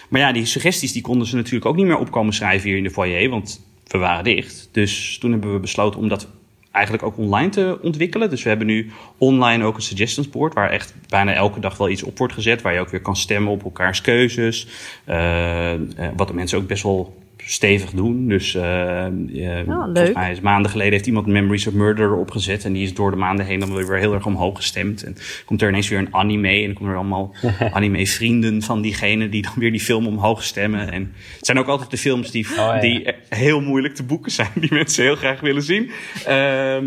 [0.10, 2.84] Maar ja, die suggesties die konden ze natuurlijk ook niet meer opkomen schrijven hier in
[2.84, 4.70] de foyer, want we waren dicht.
[4.72, 6.28] Dus toen hebben we besloten om dat
[6.72, 8.30] eigenlijk ook online te ontwikkelen.
[8.30, 10.54] Dus we hebben nu online ook een suggestions board...
[10.54, 12.62] waar echt bijna elke dag wel iets op wordt gezet...
[12.62, 14.68] waar je ook weer kan stemmen op elkaars keuzes.
[15.06, 15.80] Eh, eh,
[16.16, 17.18] wat de mensen ook best wel
[17.52, 18.28] stevig doen.
[18.28, 22.66] Dus eh, eh, volgens mij is maanden geleden heeft iemand Memories of Murder opgezet...
[22.66, 25.04] en die is door de maanden heen dan weer heel erg omhoog gestemd.
[25.04, 26.50] En komt er ineens weer een anime...
[26.50, 27.36] en dan komen er allemaal
[27.74, 29.30] anime-vrienden van diegene...
[29.30, 30.92] die dan weer die film omhoog stemmen.
[30.92, 32.80] En het zijn ook altijd de films die, ja.
[32.80, 34.52] die heel moeilijk te boeken zijn...
[34.56, 35.92] die mensen heel graag willen zien.
[36.26, 36.86] Ehm,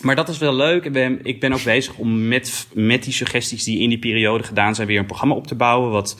[0.00, 0.84] maar dat is wel leuk.
[0.84, 4.44] Ik ben, ik ben ook bezig om met, met die suggesties die in die periode
[4.44, 4.86] gedaan zijn...
[4.86, 5.90] weer een programma op te bouwen.
[5.90, 6.18] Wat,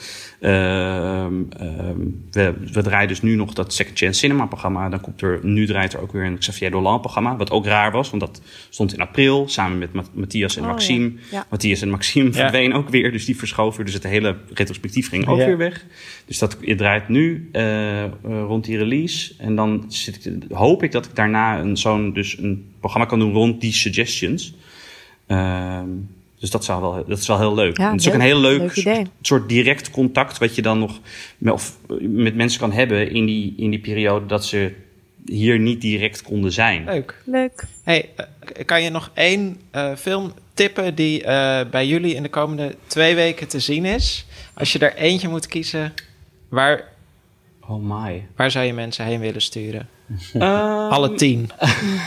[2.31, 4.89] we, we draaien dus nu nog dat Second Chance Cinema programma.
[4.89, 7.37] Dan komt er, nu draait er ook weer een Xavier Dolan programma.
[7.37, 9.49] Wat ook raar was, want dat stond in april...
[9.49, 11.05] samen met Ma- Matthias en Oh, Maxime.
[11.05, 11.21] ja.
[11.31, 11.47] Ja.
[11.51, 12.33] Matthias en Maxime Ja.
[12.33, 13.13] verdwenen ook weer.
[13.13, 13.85] Dus die verschoven.
[13.85, 15.47] Dus het hele retrospectief ging ook Ja.
[15.47, 15.85] weer weg.
[16.27, 19.35] Dus dat het draait nu eh, eh, rond die release.
[19.39, 23.19] En dan zit ik, hoop ik dat ik daarna een, zo'n dus een programma kan
[23.19, 24.55] doen rond die suggestions.
[25.27, 25.89] Ehm,
[26.47, 27.77] dus dat, zou wel, dat is wel heel leuk.
[27.79, 28.95] Ja, het is ook een heel leuk, Leuk idee.
[28.95, 31.01] soort- soort direct contact wat je dan nog
[31.39, 34.73] met, of, met mensen kan hebben in die, in die periode dat ze
[35.25, 36.85] hier niet direct konden zijn.
[36.85, 37.23] Leuk.
[37.25, 37.65] Leuk.
[37.83, 42.29] Hey, eh, kan je nog één eh, film tippen die eh, bij jullie in de
[42.29, 44.27] komende twee weken te zien is?
[44.55, 45.93] Als je er eentje moet kiezen,
[46.49, 46.85] waar,
[47.69, 48.27] Oh my.
[48.37, 49.89] waar zou je mensen heen willen sturen?
[50.33, 50.43] Ehm,
[50.91, 51.51] Alle tien.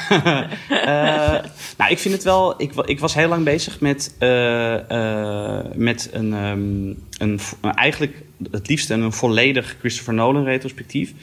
[0.70, 1.44] Eh,
[1.78, 2.62] nou, ik vind het wel.
[2.62, 7.40] Ik, ik was heel lang bezig met, eh, eh, met een, ehm, een,
[7.76, 11.14] eigenlijk het liefst een volledig Christopher Nolan retrospectief.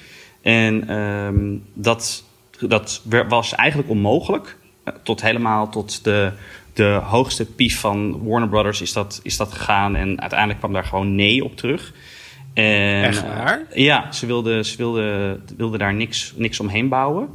[0.42, 2.24] En ehm, dat,
[2.60, 4.56] dat was eigenlijk onmogelijk.
[5.02, 6.32] Tot helemaal tot de,
[6.72, 9.96] de hoogste pief van Warner Brothers is dat, is dat gegaan.
[9.96, 11.92] En uiteindelijk kwam daar gewoon nee op terug.
[12.64, 13.62] En, Echt waar?
[13.70, 17.28] eh, ja, ze wilden ze wilde, wilde daar niks, niks omheen bouwen.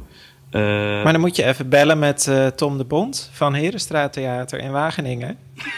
[0.50, 0.60] Eh,
[1.02, 4.70] Maar dan moet je even bellen met eh, Tom de Bond van Herenstraat Theater in
[4.70, 5.38] Wageningen.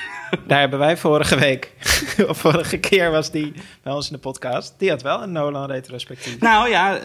[0.46, 1.72] Daar hebben wij vorige week,
[2.28, 4.74] of vorige keer was die bij ons in de podcast.
[4.78, 6.38] Die had wel een Nolan retrospectief.
[6.40, 6.98] Nou ja,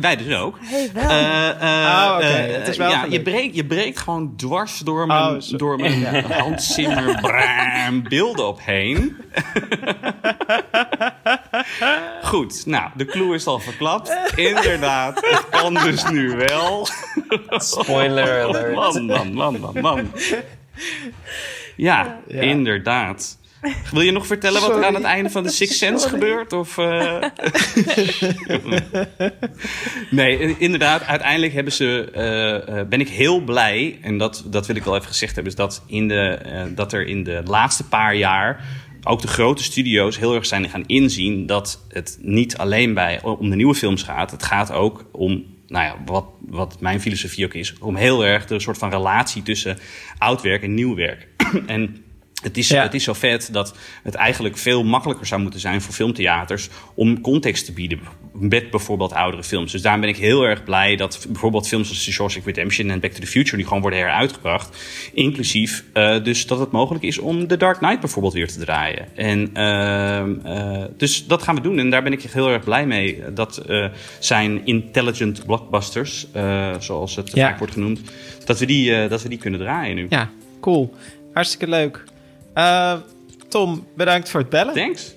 [0.00, 0.58] wij dus ook.
[0.70, 1.02] Hey, wel.
[1.10, 2.24] Eh, eh, Ah, oké.
[2.26, 3.12] Het is wel ja, gelukt.
[3.14, 6.20] je, breekt, je breekt gewoon dwars door mijn, Oh, door mijn Ja.
[6.22, 9.16] Hans Zimmer braam, beelden op heen.
[12.22, 14.16] Goed, nou, de clue is al verklapt.
[14.36, 16.88] Inderdaad, het kan dus nu wel.
[17.50, 18.74] Spoiler alert.
[18.74, 20.10] Man, man, man, man, man.
[21.76, 22.40] Ja, Ja.
[22.40, 23.36] inderdaad.
[23.92, 26.52] Wil je nog vertellen wat er aan het einde van de Six Sense gebeurt?
[26.52, 27.22] Of, eh?
[30.10, 31.04] nee, inderdaad.
[31.04, 33.98] Uiteindelijk hebben ze, eh, eh, ben ik heel blij.
[34.02, 35.52] En dat, dat wil ik wel even gezegd hebben.
[35.52, 38.64] Is dat, in de, eh, dat er in de laatste paar jaar
[39.02, 43.50] ook de grote studio's heel erg zijn gaan inzien dat het niet alleen bij, om
[43.50, 44.30] de nieuwe films gaat.
[44.30, 48.46] Het gaat ook om, nou ja, wat, wat mijn filosofie ook is, om heel erg
[48.46, 49.78] de soort van relatie tussen
[50.18, 51.28] oud werk en nieuw werk.
[51.66, 52.04] en
[52.42, 52.82] het is, Ja.
[52.82, 57.20] het is zo vet dat het eigenlijk veel makkelijker zou moeten zijn voor filmtheaters om
[57.20, 58.00] context te bieden
[58.32, 59.72] met bijvoorbeeld oudere films.
[59.72, 63.00] Dus daarom ben ik heel erg blij dat bijvoorbeeld films als The Shawshank Redemption en
[63.00, 64.76] Back to the Future die gewoon worden heruitgebracht.
[65.12, 69.16] Inclusief eh, dus dat het mogelijk is om The Dark Knight bijvoorbeeld weer te draaien.
[69.16, 72.86] En ehm, eh, dus dat gaan we doen en daar ben ik heel erg blij
[72.86, 73.22] mee.
[73.34, 73.86] Dat eh,
[74.18, 76.26] zijn intelligent blockbusters,
[76.78, 77.48] zoals het Ja.
[77.48, 78.00] vaak wordt genoemd,
[78.44, 80.06] dat we, die, dat we die kunnen draaien nu.
[80.08, 80.30] Ja,
[80.60, 80.94] cool.
[81.32, 82.04] Hartstikke leuk.
[82.58, 82.92] Eh,
[83.48, 84.74] Tom, bedankt voor het bellen.
[84.74, 85.14] Thanks.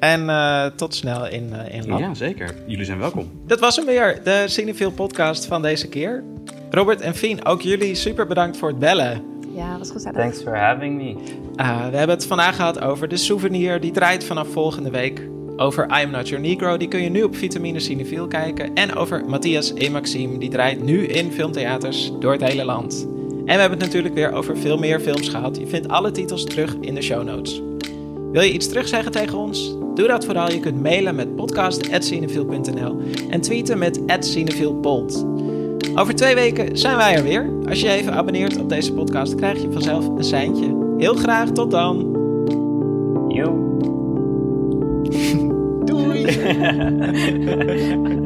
[0.00, 1.98] En eh, tot snel in, eh in Lab.
[1.98, 2.54] Ja, zeker.
[2.66, 3.30] Jullie zijn welkom.
[3.46, 6.24] Dat was hem weer, de Cinefiel podcast van deze keer.
[6.70, 9.22] Robert en Fien, ook jullie super bedankt voor het bellen.
[9.54, 10.16] Ja, was gezellig.
[10.16, 11.10] Thanks for having me.
[11.56, 13.80] Uh, we hebben het vandaag gehad over de souvenir.
[13.80, 15.28] Die draait vanaf volgende week.
[15.56, 16.76] Over I'm Not Your Negro.
[16.76, 18.74] Die kun je nu op Vitamine Cinefiel kijken.
[18.74, 20.38] En over Matthias en Maxime.
[20.38, 23.06] Die draait nu in filmtheaters door het hele land.
[23.44, 25.56] En we hebben het natuurlijk weer over veel meer films gehad.
[25.56, 27.62] Je vindt alle titels terug in de show notes.
[28.32, 29.76] Wil je iets terugzeggen tegen ons?
[29.94, 30.50] Doe dat vooral.
[30.50, 32.96] Je kunt mailen met podcast.cinefiel.nl
[33.30, 35.26] en tweeten met @cinefielpod.
[35.94, 37.50] Over twee weken zijn wij er weer.
[37.68, 40.94] Als je even abonneert op deze podcast, krijg je vanzelf een seintje.
[40.98, 42.10] Heel graag, tot dan.
[43.28, 43.78] Yo.
[45.84, 46.24] Doei.